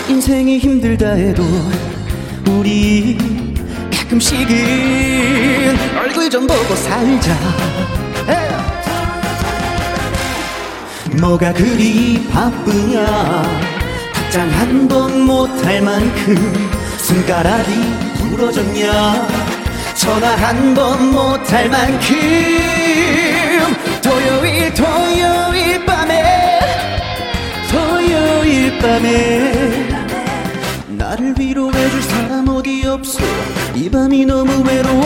[0.09, 1.43] 인생이 힘들다 해도
[2.49, 3.15] 우리
[3.95, 4.47] 가끔씩은
[5.99, 7.37] 얼굴 좀 보고 살자.
[11.21, 13.05] 뭐가 그리 바쁘냐?
[14.15, 16.35] 답장 한 번 못할 만큼
[16.97, 19.27] 손가락이 부러졌냐?
[19.95, 22.15] 전화 한 번 못할 만큼
[24.01, 26.59] 토요일 토요일 밤에
[27.69, 29.89] 토요일 밤에
[30.88, 33.19] 나를 위로해줄 사람 어디 없어.
[33.75, 35.03] 이 밤이 너무 외로워.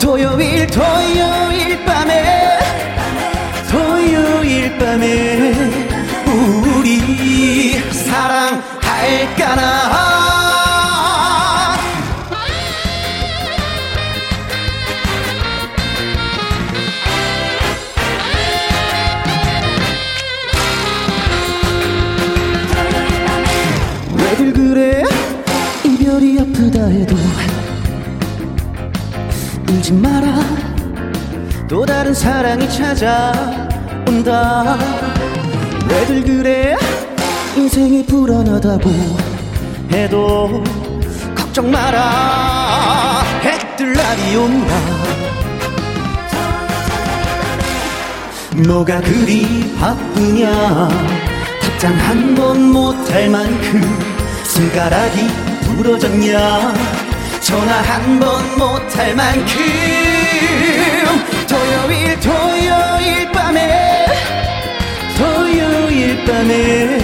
[0.00, 2.58] 토요일 토요일 밤에
[3.70, 5.52] 토요일 밤에
[6.26, 9.60] 우리 사랑할까나
[32.10, 34.76] 다른 사랑이 찾아온다.
[35.88, 36.76] 왜들 그래?
[37.56, 38.90] 인생이 불안하다고
[39.92, 40.64] 해도
[41.36, 43.22] 걱정 마라.
[43.42, 44.74] 해뜰 날이 온다.
[48.66, 50.88] 뭐가 그리 바쁘냐?
[51.62, 53.80] 답장 한 번 못할 만큼
[54.42, 55.28] 손가락이
[55.76, 56.74] 부러졌냐?
[57.40, 60.09] 전화 한 번 못할 만큼
[61.50, 64.06] 토요일 토요일 밤에
[65.18, 66.98] 토요일 밤에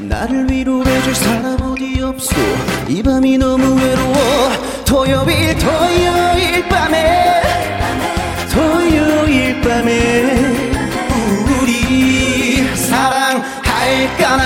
[0.00, 2.36] 나를 위로해줄 사람 어디 없어
[2.86, 4.52] 이 밤이 너무 외로워.
[4.84, 7.42] 토요일 토요일 밤에
[8.52, 10.54] 토요일 밤에
[11.62, 14.36] 우리 사랑할까나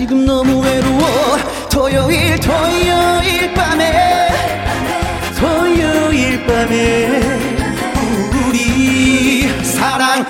[0.00, 1.36] 지금 너무 외로워.
[1.70, 4.30] 토요일 토요일 밤에.
[5.38, 7.20] 토요일 밤에.
[8.48, 10.24] 우리 사랑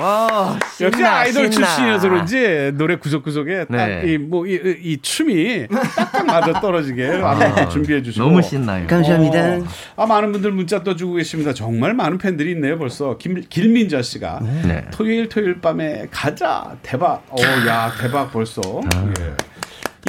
[0.00, 1.66] 와, 신나, 역시 아이돌 신나.
[1.66, 3.76] 출신이어서 그런지 노래 구석구석에 네.
[4.00, 8.86] 딱이 뭐 이 이 춤이 딱딱 맞아 떨어지게 아, 준비해 주시고 너무 신나요.
[8.86, 9.56] 감사합니다.
[9.96, 11.52] 어, 아 많은 분들 문자 떠주고 계십니다.
[11.52, 12.78] 정말 많은 팬들이 있네요.
[12.78, 14.84] 벌써 김 길민자 씨가 네.
[14.92, 17.24] 토요일 토요일 밤에 가자 대박.
[17.30, 18.60] 어야 대박 벌써.
[18.94, 19.12] 아.
[19.20, 19.32] 예.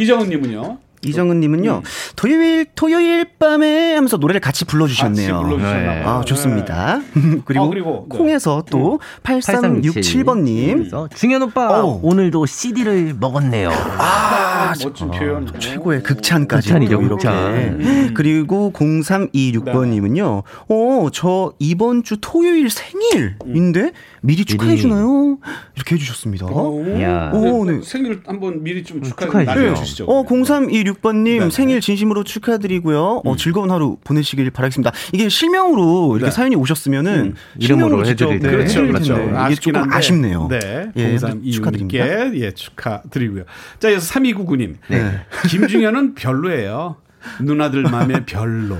[0.03, 0.77] 이정은 님은요?
[1.01, 1.81] 이정은님은요 음.
[2.15, 5.41] 토요일 토요일 밤에 하면서 노래를 같이 불러주셨네요.
[5.41, 6.03] 같이 네.
[6.05, 7.01] 아 좋습니다.
[7.45, 8.17] 그리고, 아, 그리고 네.
[8.17, 9.23] 콩에서 또 음.
[9.23, 11.99] 8367번님 중현 오빠 오.
[12.03, 13.69] 오늘도 CD를 먹었네요.
[13.69, 15.47] 아, 아 멋진 표현.
[15.47, 17.09] 아, 최고의 극찬까지 극찬이죠, 이렇게.
[17.09, 18.13] 극찬.
[18.13, 20.43] 그리고 0326번님은요.
[20.69, 23.91] 어, 저 이번 주 토요일 생일인데 음.
[24.21, 25.37] 미리 축하해 주나요?
[25.75, 26.47] 이렇게 해주셨습니다.
[26.47, 27.81] 오, 오 네.
[27.83, 30.05] 생일 한번 미리 좀 축하해 주시죠.
[30.05, 31.49] 어, 0326 번님 네.
[31.49, 33.21] 생일 진심으로 축하드리고요.
[33.23, 33.37] 어, 음.
[33.37, 34.91] 즐거운 하루 보내시길 바라겠습니다.
[35.13, 36.31] 이게 실명으로 이렇게 네.
[36.31, 37.35] 사연이 오셨으면은 음.
[37.57, 38.49] 이름으로 해드릴 네.
[38.49, 39.13] 그렇죠, 그렇죠.
[39.47, 39.95] 이게 조금 한데.
[39.95, 40.47] 아쉽네요.
[40.49, 41.17] 네, 예,
[41.51, 42.35] 축하드립니다.
[42.35, 43.43] 예, 축하드리고요.
[43.79, 44.75] 자, 여기서 3299님.
[44.89, 45.21] 네.
[45.49, 46.97] 김중현은 별로예요.
[47.41, 48.77] 누나들 맘에 별로.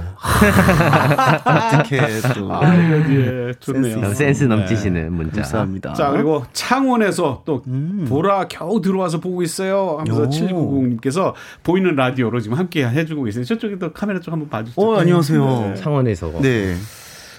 [1.46, 2.00] 어떻게
[2.36, 2.54] 또.
[2.54, 2.76] 아,
[3.10, 4.14] 예, 좋네요.
[4.14, 5.10] 센스 넘치시는 네.
[5.10, 5.42] 문자.
[5.42, 5.94] 감사합니다.
[5.94, 8.06] 자, 그리고 창원에서 또 음.
[8.08, 9.98] 보라 겨우 들어와서 보고 있어요.
[10.00, 11.34] 하면서 7990님께서
[11.64, 13.44] 보이는 라디오로 지금 함께 해주고 계세요.
[13.44, 14.86] 저쪽에 또 카메라 쪽 한번 봐주세요.
[14.86, 15.62] 어, 안녕하세요.
[15.62, 15.76] 네.
[15.76, 16.32] 창원에서.
[16.42, 16.76] 네.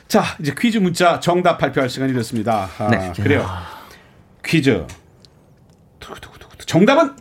[0.09, 2.69] 자, 이제 퀴즈 문자 정답 발표할 시간이 됐습니다.
[2.79, 3.13] 아, 네.
[3.17, 3.47] 그래요.
[4.45, 4.85] 퀴즈.
[6.67, 7.15] 정답은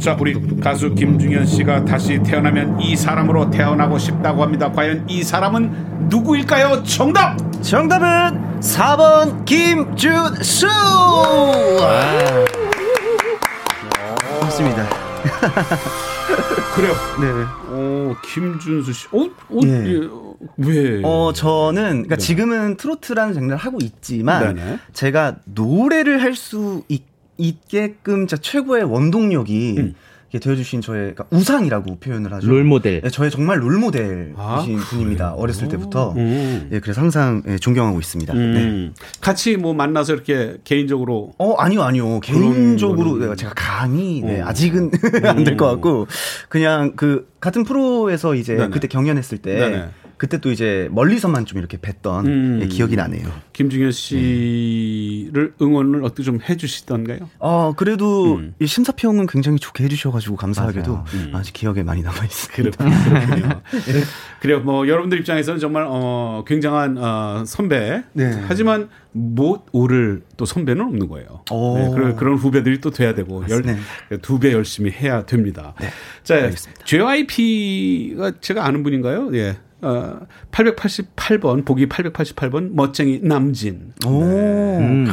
[0.00, 4.72] 자, 우리 가수 김중현 씨가 다시 태어나면 이 사람으로 태어나고 싶다고 합니다.
[4.72, 6.82] 과연 이 사람은 누구일까요?
[6.84, 7.36] 정답!
[7.62, 10.66] 정답은 4번 김준수!
[14.40, 14.88] 맞습니다.
[16.74, 16.94] 그래요.
[17.20, 17.74] 네.
[17.74, 19.06] 오, 김준수 씨.
[19.12, 19.24] 어?
[19.24, 19.68] 어 예.
[19.68, 20.00] 예.
[20.58, 21.00] 왜?
[21.04, 22.22] 어, 저는, 그러니까 네.
[22.22, 24.78] 지금은 트로트라는 장르를 하고 있지만, 네네.
[24.92, 29.94] 제가 노래를 할 수 있 있게끔 진짜 최고의 원동력이 음.
[30.38, 32.46] 되어주신 저의 그러니까 우상이라고 표현을 하죠.
[32.46, 33.00] 롤모델.
[33.00, 35.32] 네, 저의 정말 롤모델이신 아, 분입니다.
[35.32, 36.12] 어렸을 때부터.
[36.16, 36.68] 음.
[36.72, 38.34] 예, 그래서 항상 예, 존경하고 있습니다.
[38.34, 38.92] 음.
[38.94, 39.02] 네.
[39.22, 41.32] 같이 뭐 만나서 이렇게 개인적으로.
[41.38, 42.20] 어, 아니요, 아니요.
[42.20, 44.46] 개인적으로 내가 제가 감히, 네, 어.
[44.48, 44.90] 아직은
[45.24, 46.06] 안 될 것 같고,
[46.50, 48.70] 그냥 그, 같은 프로에서 이제 네네.
[48.70, 49.84] 그때 경연했을 때, 네네.
[50.16, 52.58] 그때 또 이제 멀리서만 좀 이렇게 뵀던 음.
[52.62, 53.28] 예, 기억이 나네요.
[53.52, 55.64] 김중현 씨를 네.
[55.64, 57.28] 응원을 어떻게 좀 해주시던가요?
[57.38, 58.54] 어 그래도 음.
[58.58, 61.32] 이 심사평은 굉장히 좋게 해주셔가지고 감사하게도 음.
[61.34, 62.76] 아직 기억에 많이 남아 있습니다.
[62.76, 63.60] 그렇군요.
[63.70, 64.02] 네.
[64.40, 64.60] 그래요.
[64.60, 68.02] 뭐 여러분들 입장에서는 정말 어 굉장한 어 선배.
[68.12, 68.42] 네.
[68.46, 71.42] 하지만 못 오를 또 선배는 없는 거예요.
[71.50, 73.42] 네, 그런, 그런 후배들이 또 돼야 되고
[74.20, 75.74] 두배 열심히 해야 됩니다.
[75.80, 75.88] 네.
[76.22, 76.84] 자, 알겠습니다.
[76.84, 79.34] JYP가 제가 아는 분인가요?
[79.34, 79.56] 예.
[79.82, 80.20] 어,
[80.52, 83.92] 888번, 보기 888번, 멋쟁이 남진.
[84.06, 84.24] 오.
[84.24, 84.78] 네.
[84.78, 85.06] 음.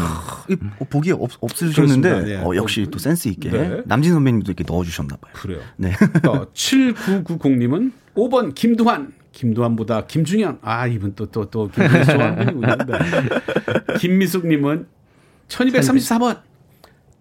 [0.80, 2.36] 어, 보기 없, 없으셨는데, 네.
[2.38, 3.50] 어, 역시 또 센스 있게.
[3.52, 3.82] 네.
[3.86, 5.34] 남진 선배님도 이렇게 넣어주셨나봐요.
[5.34, 5.60] 그래요.
[5.78, 5.92] 네.
[6.28, 9.14] 어, 7990님은 5번 김두한.
[9.34, 10.60] 김두한보다 김중현.
[10.62, 12.76] 아, 이분 또, 또, 또, 김중현 좋아하는 분이군요.
[12.86, 13.98] 네.
[14.00, 14.88] 김미숙님은
[15.48, 16.40] 1234번.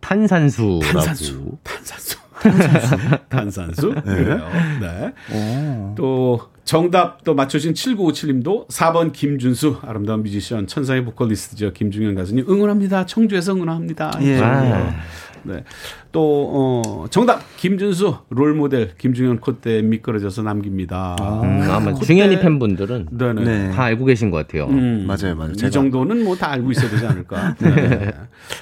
[0.00, 0.80] 탄산수.
[0.92, 1.58] 탄산수.
[1.64, 2.16] 탄산수.
[2.42, 2.98] 탄산수.
[3.30, 3.94] 탄산수.
[3.94, 4.00] 네.
[4.02, 4.48] 그래요.
[4.80, 5.94] 네.
[5.96, 6.40] 또,
[6.72, 14.10] 정답 또 맞추신 7957님도 4번 김준수 아름다운 뮤지션 천사의 보컬리스트죠 김중현 가수님 응원합니다 청주에서 응원합니다.
[14.22, 14.40] 예.
[14.40, 14.94] 아.
[15.44, 15.64] 네.
[16.12, 17.42] 또, 어, 정답!
[17.56, 21.16] 김준수, 롤 모델, 김중현 콧대 미끄러져서 남깁니다.
[21.18, 23.44] 아, 음, 아마 중현이 팬분들은 네네.
[23.44, 23.70] 네.
[23.70, 24.66] 다 알고 계신 것 같아요.
[24.66, 25.52] 음, 맞아요, 맞아요.
[25.52, 27.54] 이 정도는 뭐 다 알고 있어야 되지 않을까.
[27.60, 27.70] 네.
[27.74, 28.12] 네.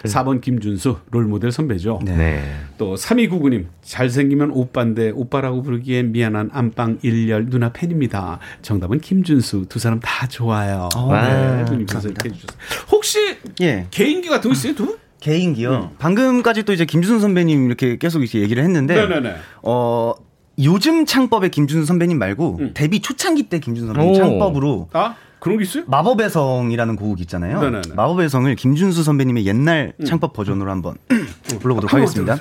[0.04, 2.00] 4번 김준수, 롤 모델 선배죠.
[2.04, 2.16] 네.
[2.16, 2.42] 네.
[2.78, 8.38] 또, 3299님, 잘생기면 오빠인데, 오빠라고 부르기엔 미안한 안방 1열 누나 팬입니다.
[8.62, 10.88] 정답은 김준수, 두 사람 다 좋아요.
[10.96, 11.64] 오, 네.
[11.66, 12.58] 분님께서 이렇게 해주셨어요.
[12.92, 13.18] 혹시,
[13.62, 13.86] 예.
[13.90, 14.98] 개인기 같은 거 있어요, 두 분?
[15.20, 15.70] 개인기요.
[15.70, 15.88] 음.
[15.98, 19.34] 방금까지 또 이제 김준선 선배님 이렇게 계속 이제 얘기를 했는데 네네네.
[19.62, 20.14] 어
[20.62, 22.70] 요즘 창법의 김준선 선배님 말고 음.
[22.74, 25.84] 데뷔 초창기 때 김준선 선배님 창법으로 아 그런 게 있어요?
[25.86, 27.60] 마법의 성이라는 곡 있잖아요.
[27.60, 27.94] 네네네.
[27.94, 30.04] 마법의 성을 김준수 선배님의 옛날 음.
[30.04, 30.96] 창법 버전으로 한번
[31.60, 32.38] 불러보도록 하겠습니다.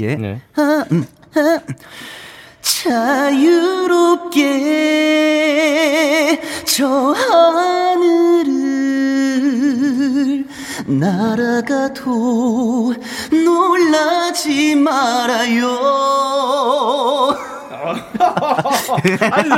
[0.00, 0.16] 예.
[0.16, 0.40] 네.
[0.56, 1.04] 아, 음,
[1.34, 1.60] 아.
[2.62, 4.40] 자유롭게
[6.64, 8.60] 저 하늘을
[10.86, 12.04] 날아가도
[13.44, 15.68] 놀라지 말아요.
[19.30, 19.50] 아니,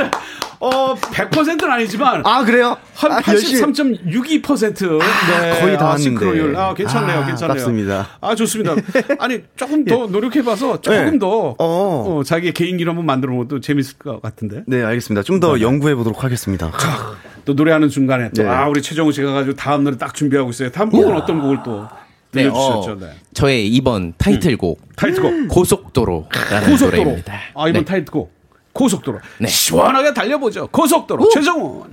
[0.63, 2.21] 어, 100%는 아니지만.
[2.25, 2.77] 아, 그래요?
[2.95, 5.01] 한 83.62%.
[5.01, 5.59] 아, 네.
[5.59, 6.57] 거의 다 왔는데.
[6.57, 7.19] 아, 괜찮네요.
[7.19, 7.55] 아, 괜찮네요.
[7.55, 8.07] 맞습니다.
[8.21, 8.75] 아, 좋습니다.
[9.19, 11.19] 아니, 조금 더 노력해봐서 조금 네.
[11.19, 11.55] 더, 어.
[11.59, 14.63] 어, 자기의 개인기를 한번 만들어 보면 또 재밌을 것 같은데.
[14.65, 15.23] 네, 알겠습니다.
[15.23, 16.71] 좀더 연구해 보도록 하겠습니다.
[16.79, 18.49] 자, 또 노래하는 중간에 또, 네.
[18.49, 20.71] 아, 우리 최정우 씨가 가지고 다음 노래 딱 준비하고 있어요.
[20.71, 21.85] 다음 곡은 어떤 곡을 또.
[22.31, 23.11] 네, 어, 네.
[23.33, 24.89] 저의 이번 타이틀곡 음.
[24.95, 27.03] 타이틀곡 고속도로라는 고속도로.
[27.03, 27.33] 노래입니다.
[27.53, 27.85] 아 이번 네.
[27.85, 28.31] 타이틀곡
[28.73, 29.47] 고속도로 네.
[29.47, 30.67] 시원하게 달려보죠.
[30.67, 31.29] 고속도로 오.
[31.29, 31.91] 최정훈.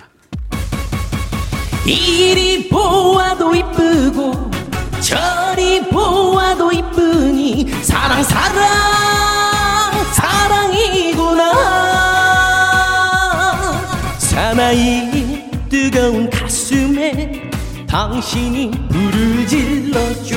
[1.87, 4.51] 이리 보아도 이쁘고
[5.01, 11.53] 저리 보아도 이쁘니 사랑 사랑 사랑이구나
[14.19, 17.51] 사나이 뜨거운 가슴에
[17.89, 20.37] 당신이 불을 질러줘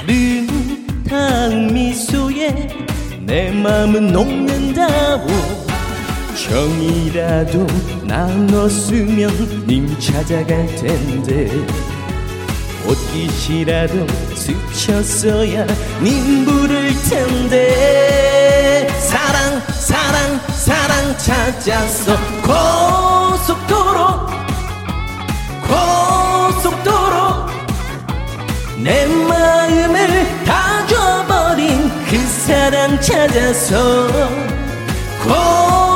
[0.00, 2.68] 아름다운 미소에
[3.22, 5.65] 내 마음은 녹는다고
[6.48, 7.66] 정이라도
[8.04, 11.50] 나눴으면 님 찾아갈 텐데
[12.86, 15.66] 옷깃이라도 스쳤어야
[16.00, 22.16] 님 부를 텐데 사랑 사랑 사랑 찾았어.
[22.42, 24.26] 고속도로
[26.60, 27.46] 고속도로.
[28.82, 34.06] 내 마음을 다 줘버린 그 사랑 찾아서
[35.24, 35.95] 고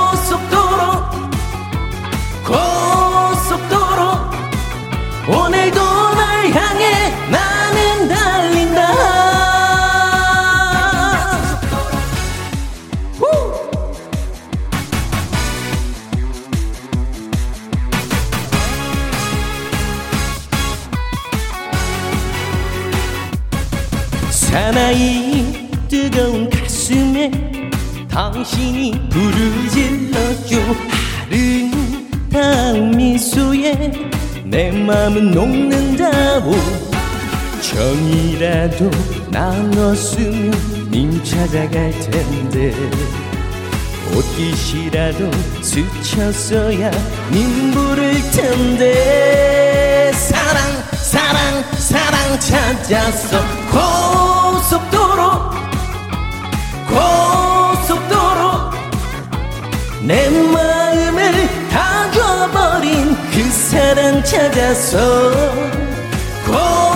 [24.51, 27.31] 사나이 뜨거운 가슴에
[28.11, 29.09] 당신이
[29.71, 30.57] 질러줘.
[31.31, 33.93] 아름다운 미소에
[34.45, 36.53] 내 맘은 녹는다고.
[37.63, 38.91] 정이라도
[39.31, 42.75] 나눴으면 님 찾아갈 텐데.
[44.13, 45.31] 옷깃이라도
[45.63, 46.91] 스쳤어야
[47.31, 50.11] 님 부를 텐데.
[50.13, 50.61] 사랑
[50.93, 53.39] 사랑 사랑 찾았어
[54.71, 55.51] 고속도로
[56.87, 58.71] 고속도로
[60.03, 65.33] 내 마음을 다 줘버린 그 사랑 찾아서
[66.47, 66.90] 고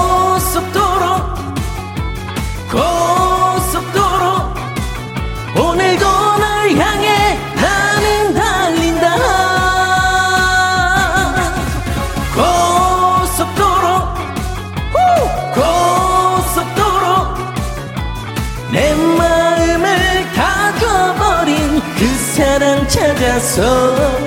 [23.45, 24.24] 찾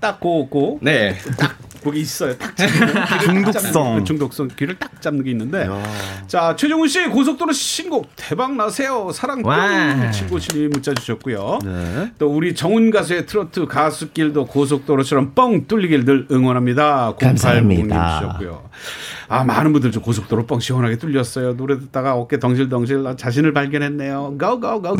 [0.00, 0.78] 딱 고고.
[0.82, 1.16] 네.
[1.38, 2.36] 딱 거기 있어요.
[2.38, 2.54] 딱
[3.22, 4.04] 중독성.
[4.04, 5.66] 중독성 귀를 딱 잡는 게 있는데.
[5.66, 5.82] 야.
[6.26, 9.10] 자, 최종훈 씨 고속도로 신곡 대박 나세요.
[9.12, 9.52] 사랑 뿅
[10.12, 11.58] 친구친이 문자 주셨고요.
[11.64, 12.12] 네.
[12.18, 17.14] 또 우리 정훈 가수의 트로트 가수길도 고속도로처럼 뻥 뚫리길 늘 응원합니다.
[17.20, 18.20] 감사합니다.
[18.20, 18.70] 주셨고요.
[19.28, 21.56] 아, 많은 분들 좀 고속도로 뻥 시원하게 뚫렸어요.
[21.56, 24.36] 노래 듣다가 어깨 덩실덩실 자신을 발견했네요.
[24.38, 24.96] 가오가오가오.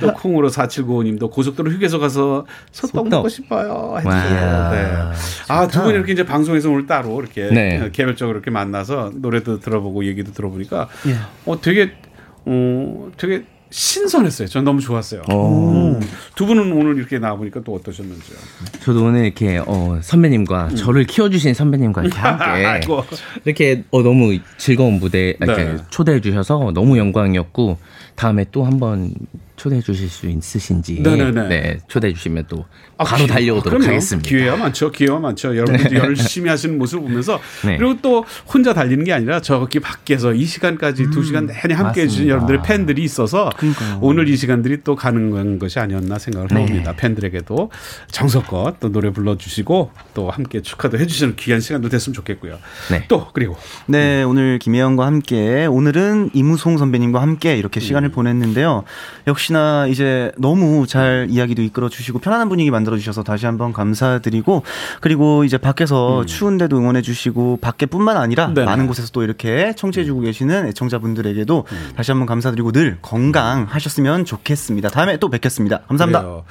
[0.00, 3.96] 또 콩으로 4795님도 고속도로 휴게소 가서 소떡 먹고 싶어요.
[3.98, 4.70] 해주세요.
[4.70, 4.92] 네.
[5.48, 7.88] 아, 두 분 이렇게 이제 방송에서 오늘 따로 이렇게 네.
[7.92, 11.14] 개별적으로 이렇게 만나서 노래도 들어보고 얘기도 들어보니까 예.
[11.46, 11.92] 어, 되게,
[12.44, 14.48] 어, 되게 신선했어요.
[14.48, 15.22] 전 너무 좋았어요.
[15.30, 16.00] 음.
[16.34, 18.36] 두 분은 오늘 이렇게 나와보니까 또 어떠셨는지요?
[18.80, 20.76] 저도 오늘 이렇게 어, 선배님과 음.
[20.76, 22.80] 저를 키워주신 선배님과 이렇게 함께
[23.44, 25.76] 이렇게 어, 너무 즐거운 무대 이렇게 네.
[25.90, 27.78] 초대해 주셔서 너무 영광이었고
[28.14, 29.12] 다음에 또 한번
[29.58, 31.48] 초대해 주실 수 있으신지 네네네.
[31.48, 32.64] 네, 초대해 주시면 또
[32.96, 34.28] 아, 바로 기, 달려오도록 아, 하겠습니다.
[34.28, 34.90] 기회가 많죠.
[34.90, 35.56] 기회가 많죠.
[35.56, 35.98] 여러분들이 네.
[35.98, 37.76] 열심히 하시는 모습을 보면서 네.
[37.76, 42.02] 그리고 또 혼자 달리는 게 아니라 저기 밖에서 이 시간까지 음, 두 시간 내내 함께
[42.02, 43.98] 해주신 여러분들의 팬들이 있어서 그러니까요.
[44.00, 46.62] 오늘 이 시간들이 또 가는 것이 아니었나 생각을 네.
[46.62, 46.94] 해봅니다.
[46.94, 47.70] 팬들에게도
[48.12, 52.58] 정석껏 또 노래 불러주시고 또 함께 축하도 해주시는 귀한 시간도 됐으면 좋겠고요.
[52.90, 53.04] 네.
[53.08, 53.56] 또 그리고
[53.86, 58.12] 네 오늘 김혜영과 함께 오늘은 이무송 선배님과 함께 이렇게 시간을 음.
[58.12, 58.84] 보냈는데요.
[59.26, 64.62] 역시 역시나 이제 너무 잘 이야기도 이끌어 주시고 편안한 분위기 만들어 주셔서 다시 한번 감사드리고
[65.00, 66.26] 그리고 이제 밖에서 음.
[66.26, 68.66] 추운데도 응원해 주시고 밖에뿐만 아니라 네네.
[68.66, 71.90] 많은 곳에서 또 이렇게 청취해 주고 계시는 애청자분들에게도 음.
[71.96, 74.90] 다시 한번 감사드리고 늘 건강하셨으면 좋겠습니다.
[74.90, 75.80] 다음에 또 뵙겠습니다.
[75.88, 76.22] 감사합니다.
[76.22, 76.44] 그래요.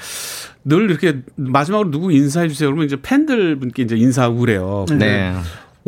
[0.66, 2.68] 늘 이렇게 마지막으로 누구 인사해 주세요.
[2.70, 4.86] 그러면 이제 팬들 분께 이제 인사하고 그래요.
[4.92, 5.34] 네.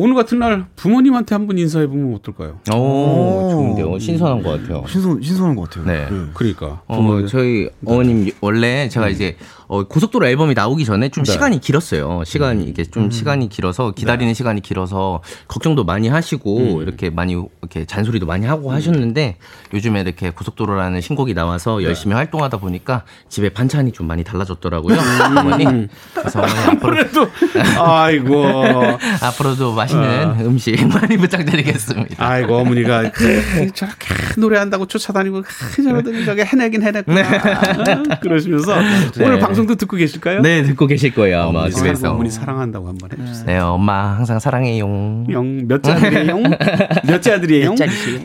[0.02, 2.62] 오늘 같은 날 부모님한테 한번 인사해 보면 어떨까요?
[2.74, 4.00] 오, 좋은데요.
[4.00, 4.86] 신선한 것 같아요.
[4.88, 5.86] 신선 신선한 것 같아요.
[5.86, 6.26] 네, 네.
[6.34, 6.82] 그러니까.
[6.88, 9.12] 어, 저희 어머님 원래 제가 음.
[9.12, 9.36] 이제
[9.68, 11.34] 어, 고속도로 앨범이 나오기 전에 좀 네.
[11.34, 12.24] 시간이 길었어요.
[12.26, 13.12] 시간이 이게 좀 음.
[13.12, 14.34] 시간이 길어서 기다리는 네.
[14.34, 16.82] 시간이 길어서 걱정도 많이 하시고 음.
[16.82, 18.74] 이렇게 많이 이렇게 잔소리도 많이 하고 음.
[18.76, 19.36] 하셨는데
[19.74, 21.84] 요즘에 이렇게 고속도로라는 신곡이 나와서 네.
[21.84, 24.95] 열심히 활동하다 보니까 집에 반찬이 좀 많이 달라졌더라고요.
[24.95, 25.38] 음.
[25.38, 25.88] 어머니.
[26.14, 27.28] 그래서 어머니 앞으로도
[27.84, 28.45] 아이고
[29.22, 30.36] 앞으로도 맛 있는 어.
[30.42, 32.16] 음식 많이 부탁드리겠습니다.
[32.18, 33.12] 아이고 어머니가
[33.74, 35.44] 저렇게 노래한다고 쫓아다니고
[36.26, 37.22] 저렇게 해내긴 해냈구나
[37.84, 38.04] 네.
[38.22, 38.78] 그러시면서
[39.20, 40.42] 오늘 방송 방송도 듣고 계실까요?
[40.42, 41.42] 네, 듣고 계실 거예요.
[41.42, 42.12] 어머니 집에서.
[42.12, 43.46] 어머니 사랑한다고 한번 해주세요.
[43.46, 45.26] 네, 엄마 항상 사랑해요.
[45.30, 46.38] 영, 몇째 아들이에요?
[47.06, 47.76] 몇째 아들이에요?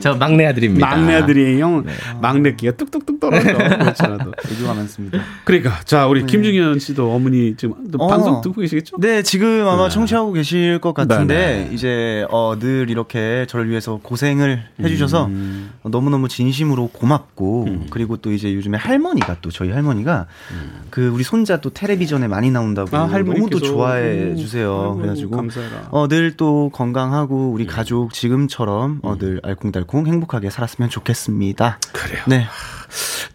[0.00, 0.86] 저 막내 아들입니다.
[0.86, 1.82] 막내 아들이에요.
[1.82, 1.92] 네.
[2.20, 3.52] 막내 끼가 뚝뚝뚝 떨어져.
[3.52, 4.32] 그렇잖아도.
[4.52, 5.18] 애교가 많습니다.
[5.44, 6.26] 그러니까, 자, 우리 네.
[6.26, 8.06] 김중현 씨도 어머니 지금 어.
[8.06, 8.96] 방송 듣고 계시겠죠?
[8.98, 9.94] 네, 지금 아마 네.
[9.94, 11.74] 청취하고 계실 것 같은데, 네, 네.
[11.74, 15.70] 이제, 어, 늘 이렇게 저를 위해서 고생을 해주셔서 음.
[15.84, 17.86] 너무 너무 진심으로 고맙고, 음.
[17.90, 20.82] 그리고 또 이제 요즘에 할머니가 또 저희 할머니가 음.
[20.90, 24.36] 그 우리 손자 또 텔레비전에 많이 나온다고 아, 너무 또 좋아해 음.
[24.36, 24.94] 주세요.
[24.96, 25.48] 그래가지고
[25.90, 27.68] 어, 늘 또 건강하고 우리 음.
[27.68, 29.18] 가족 지금처럼 어, 음.
[29.18, 31.78] 늘 알콩달콩 행복하게 살았으면 좋겠습니다.
[31.92, 32.22] 그래요.
[32.26, 32.46] 네.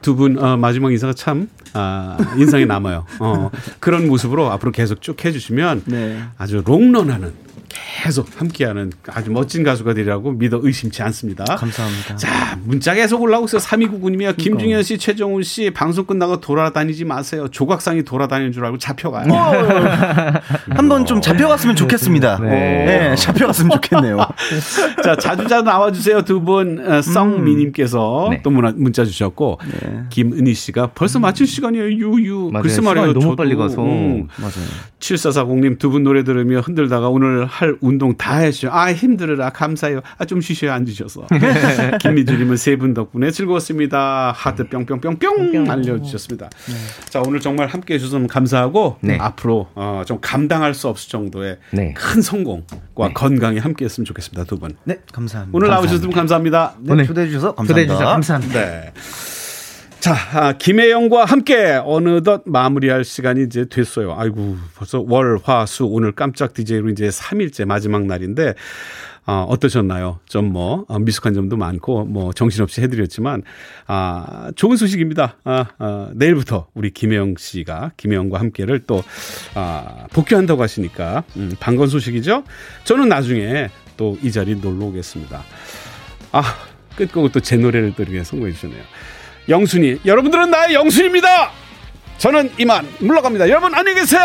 [0.02, 3.06] 두분 어, 마지막 인사가 참 아, 인상이 남아요.
[3.20, 6.22] 어, 그런 모습으로 앞으로 계속 쭉 해주시면 네.
[6.38, 7.34] 아주 롱런하는
[7.70, 11.44] 계속 함께하는 아주 멋진 가수가 되리라고 믿어 의심치 않습니다.
[11.44, 12.16] 감사합니다.
[12.16, 13.62] 자, 문자 계속 올라오고 있어요.
[13.62, 14.36] 3299님이요.
[14.38, 17.48] 김중현 씨, 최정훈 씨, 방송 끝나고 돌아다니지 마세요.
[17.50, 19.28] 조각상이 돌아다니는 줄 알고 잡혀가요.
[20.70, 22.40] 한번 좀 잡혀갔으면 좋겠습니다.
[22.40, 22.50] 네.
[22.50, 24.18] 네, 잡혀갔으면 좋겠네요.
[25.04, 26.24] 자, 자주 자주 나와주세요.
[26.24, 28.32] 두 분, 어, 썽미님께서 음.
[28.32, 28.42] 네.
[28.44, 30.00] 또 문자 주셨고, 네.
[30.10, 31.86] 김은희 씨가 벌써 마칠 시간이에요.
[31.86, 32.52] 유유.
[32.62, 33.14] 글쎄 말이에요.
[33.14, 33.84] 너무 빨리 가서.
[33.84, 34.28] 음.
[34.38, 34.54] 맞아요.
[35.00, 38.70] 7440님 두 분 노래 들으며 흔들다가 오늘 할 운동 다 했죠.
[38.72, 39.50] 아, 힘들어라.
[39.50, 40.00] 감사해요.
[40.18, 41.28] 아, 좀 쉬셔야 앉으셔서.
[42.00, 44.32] 김미주님은 세 분 덕분에 즐거웠습니다.
[44.34, 46.50] 하트 뿅뿅뿅뿅 알려주셨습니다.
[46.50, 46.74] 네.
[47.10, 49.18] 자, 오늘 정말 함께 해주셔서 감사하고 네.
[49.20, 51.94] 앞으로 어, 좀 감당할 수 없을 정도의 네.
[51.94, 53.14] 큰 성공과 네.
[53.14, 54.46] 건강이 함께 했으면 좋겠습니다.
[54.46, 54.78] 두 분.
[54.86, 55.58] 네, 감사합니다.
[55.58, 56.76] 오늘 나오셔서 감사합니다.
[56.80, 57.68] 네, 초대해 주셔서 감사합니다.
[57.68, 58.54] 초대해 주셔서 감사합니다.
[58.60, 58.94] 네.
[60.00, 64.16] 자, 아, 김혜영과 함께 어느덧 마무리할 시간이 이제 됐어요.
[64.18, 68.54] 아이고, 벌써 월, 화, 수, 오늘 깜짝 DJ로 이제 3일째 마지막 날인데,
[69.28, 70.20] 어, 어떠셨나요?
[70.26, 73.44] 좀 뭐, 어, 미숙한 점도 많고, 뭐, 정신없이 해드렸지만,
[73.88, 75.36] 아, 좋은 소식입니다.
[75.44, 79.04] 아, 아, 내일부터 우리 김혜영 씨가 김혜영과 함께를 또,
[79.54, 82.46] 아, 복귀한다고 하시니까, 음, 반가운 소식이죠?
[82.86, 85.44] 저는 나중에 또 이 자리 놀러 오겠습니다.
[86.32, 86.42] 아,
[86.96, 88.82] 끝곡은 또제 노래를 또 이렇게 선곡해 주셨네요.
[89.50, 90.02] 영순이.
[90.06, 91.52] 여러분들은 나의 영순입니다.
[92.18, 93.50] 저는 이만 물러갑니다.
[93.50, 94.22] 여러분 안녕히 계세요.